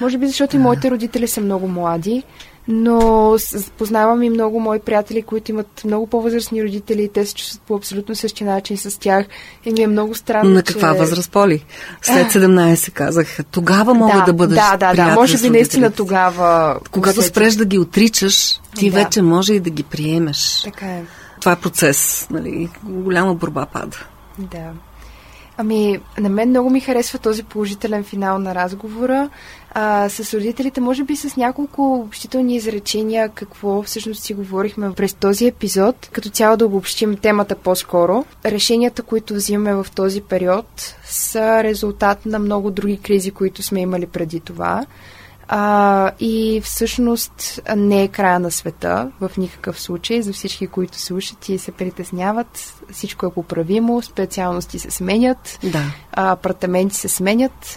Може 0.00 0.18
би 0.18 0.26
защото 0.26 0.56
и 0.56 0.58
моите 0.58 0.90
родители 0.90 1.28
са 1.28 1.40
много 1.40 1.68
млади, 1.68 2.22
но 2.68 3.36
познавам 3.78 4.22
и 4.22 4.30
много 4.30 4.60
мои 4.60 4.78
приятели, 4.78 5.22
които 5.22 5.50
имат 5.50 5.82
много 5.84 6.06
по-възрастни 6.06 6.64
родители 6.64 7.02
и 7.02 7.08
те 7.08 7.26
се 7.26 7.34
чувстват 7.34 7.62
по 7.62 7.76
абсолютно 7.76 8.14
същия 8.14 8.46
начин 8.46 8.76
с 8.76 8.98
тях. 9.00 9.26
И 9.64 9.72
ми 9.72 9.82
е 9.82 9.86
много 9.86 10.14
странно, 10.14 10.50
На 10.50 10.62
каква 10.62 10.92
че... 10.92 10.98
възраст, 10.98 11.32
Поли? 11.32 11.64
След 12.02 12.26
17 12.26 12.92
казах, 12.92 13.38
тогава 13.50 13.94
мога 13.94 14.18
да, 14.18 14.24
да 14.24 14.32
бъдеш 14.32 14.56
Да, 14.56 14.76
да, 14.76 14.94
да, 14.94 15.14
може 15.14 15.38
би 15.38 15.50
наистина 15.50 15.90
тогава... 15.90 16.78
Когато 16.90 17.22
спреш 17.22 17.54
да 17.54 17.64
ги 17.64 17.78
отричаш, 17.78 18.60
ти 18.76 18.90
да. 18.90 18.96
вече 18.96 19.22
може 19.22 19.54
и 19.54 19.60
да 19.60 19.70
ги 19.70 19.82
приемеш. 19.82 20.62
Така 20.64 20.86
е. 20.86 21.02
Това 21.40 21.52
е 21.52 21.60
процес, 21.60 22.26
нали? 22.30 22.68
Голяма 22.82 23.34
борба 23.34 23.66
пада. 23.66 23.96
Да. 24.38 24.72
Ами, 25.60 26.00
на 26.18 26.28
мен 26.28 26.48
много 26.48 26.70
ми 26.70 26.80
харесва 26.80 27.18
този 27.18 27.42
положителен 27.42 28.04
финал 28.04 28.38
на 28.38 28.54
разговора. 28.54 29.30
А, 29.70 30.08
с 30.08 30.34
родителите, 30.34 30.80
може 30.80 31.04
би 31.04 31.16
с 31.16 31.36
няколко 31.36 31.94
общителни 31.94 32.56
изречения, 32.56 33.28
какво 33.28 33.82
всъщност 33.82 34.22
си 34.22 34.34
говорихме 34.34 34.92
през 34.92 35.14
този 35.14 35.46
епизод, 35.46 36.08
като 36.12 36.30
цяло 36.30 36.56
да 36.56 36.66
обобщим 36.66 37.16
темата 37.16 37.54
по-скоро. 37.54 38.24
Решенията, 38.44 39.02
които 39.02 39.34
взимаме 39.34 39.74
в 39.74 39.86
този 39.94 40.20
период, 40.20 40.96
са 41.04 41.62
резултат 41.62 42.26
на 42.26 42.38
много 42.38 42.70
други 42.70 42.96
кризи, 42.96 43.30
които 43.30 43.62
сме 43.62 43.80
имали 43.80 44.06
преди 44.06 44.40
това. 44.40 44.86
А, 45.48 46.12
и 46.20 46.60
всъщност 46.64 47.60
не 47.76 48.02
е 48.02 48.08
края 48.08 48.40
на 48.40 48.50
света 48.50 49.10
в 49.20 49.30
никакъв 49.38 49.80
случай. 49.80 50.22
За 50.22 50.32
всички, 50.32 50.66
които 50.66 51.00
слушат 51.00 51.48
и 51.48 51.58
се 51.58 51.72
притесняват, 51.72 52.74
всичко 52.92 53.26
е 53.26 53.30
поправимо, 53.30 54.02
специалности 54.02 54.78
се 54.78 54.90
сменят, 54.90 55.58
да. 55.62 55.82
апартаменти 56.12 56.96
се 56.96 57.08
сменят, 57.08 57.72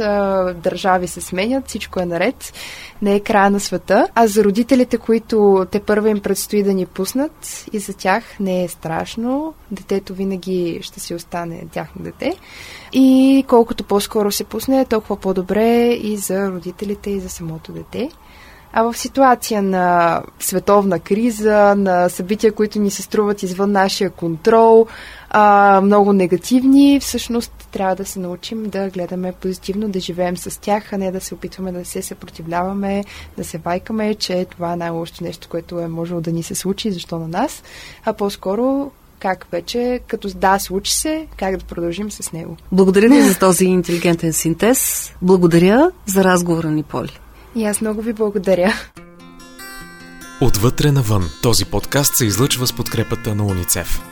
държави 0.56 1.08
се 1.08 1.22
сменят, 1.22 1.68
всичко 1.68 2.00
е 2.00 2.06
наред. 2.06 2.54
Не 3.02 3.16
е 3.16 3.20
края 3.20 3.52
на 3.52 3.60
света. 3.60 4.08
А 4.16 4.28
за 4.28 4.44
родителите, 4.44 4.98
които 4.98 5.68
те 5.72 5.80
първа 5.80 6.10
им 6.10 6.20
предстои 6.20 6.64
да 6.64 6.74
ни 6.74 6.86
пуснат, 6.86 7.66
и 7.74 7.80
за 7.80 7.94
тях 7.94 8.24
не 8.40 8.64
е 8.64 8.68
страшно. 8.68 9.54
Детето 9.72 10.14
винаги 10.14 10.80
ще 10.82 11.00
си 11.00 11.16
остане 11.16 11.64
тяхно 11.72 12.04
дете. 12.04 12.36
И 12.94 13.44
колкото 13.48 13.84
по-скоро 13.84 14.32
се 14.32 14.44
пусне, 14.44 14.86
толкова 14.86 15.16
по-добре 15.16 15.88
и 15.88 16.18
за 16.18 16.52
родителите, 16.52 17.10
и 17.10 17.20
за 17.20 17.30
самото 17.30 17.72
дете. 17.72 18.10
А 18.74 18.84
в 18.84 18.98
ситуация 18.98 19.62
на 19.62 20.22
световна 20.40 21.00
криза, 21.00 21.76
на 21.78 22.10
събития, 22.10 22.52
които 22.52 22.80
ни 22.80 22.92
се 22.92 23.02
струват 23.02 23.44
извън 23.44 23.72
нашия 23.72 24.10
контрол, 24.10 24.88
а, 25.30 25.82
много 25.84 26.14
негативни, 26.14 27.00
всъщност 27.00 27.68
трябва 27.72 27.96
да 27.96 28.06
се 28.06 28.20
научим 28.20 28.70
да 28.70 28.90
гледаме 28.90 29.32
позитивно, 29.32 29.90
да 29.90 30.00
живеем 30.00 30.38
с 30.38 30.62
тях, 30.62 30.94
а 30.94 30.98
не 30.98 31.12
да 31.12 31.22
се 31.22 31.34
опитваме 31.34 31.72
да 31.72 31.86
се 31.86 32.02
съпротивляваме, 32.02 33.04
да 33.38 33.44
се 33.44 33.58
вайкаме, 33.58 34.16
че 34.16 34.46
това 34.46 34.74
е 34.74 34.76
най-лошото 34.78 35.24
нещо, 35.24 35.48
което 35.52 35.80
е 35.80 35.88
можело 35.88 36.22
да 36.22 36.32
ни 36.32 36.44
се 36.44 36.56
случи, 36.56 36.92
защо 36.92 37.20
на 37.20 37.28
нас, 37.28 37.64
а 38.06 38.14
по-скоро 38.14 38.92
как 39.22 39.48
вече, 39.52 40.00
като 40.08 40.28
да, 40.36 40.60
случи 40.60 40.94
се, 40.94 41.28
как 41.38 41.58
да 41.58 41.66
продължим 41.66 42.12
с 42.12 42.32
него. 42.32 42.58
Благодаря 42.72 43.10
ви 43.10 43.22
за 43.22 43.40
този 43.40 43.66
интелигентен 43.66 44.34
синтез. 44.34 45.12
Благодаря 45.22 45.92
за 46.06 46.24
разговора 46.24 46.72
ни, 46.72 46.84
Поли. 46.84 47.20
И 47.56 47.66
аз 47.66 47.82
много 47.82 48.02
ви 48.02 48.14
благодаря. 48.14 48.74
Отвътре 50.42 50.92
навън. 50.92 51.30
Този 51.44 51.66
подкаст 51.66 52.16
се 52.16 52.26
излъчва 52.26 52.68
с 52.68 52.74
подкрепата 52.74 53.36
на 53.36 53.46
уницев. 53.46 54.11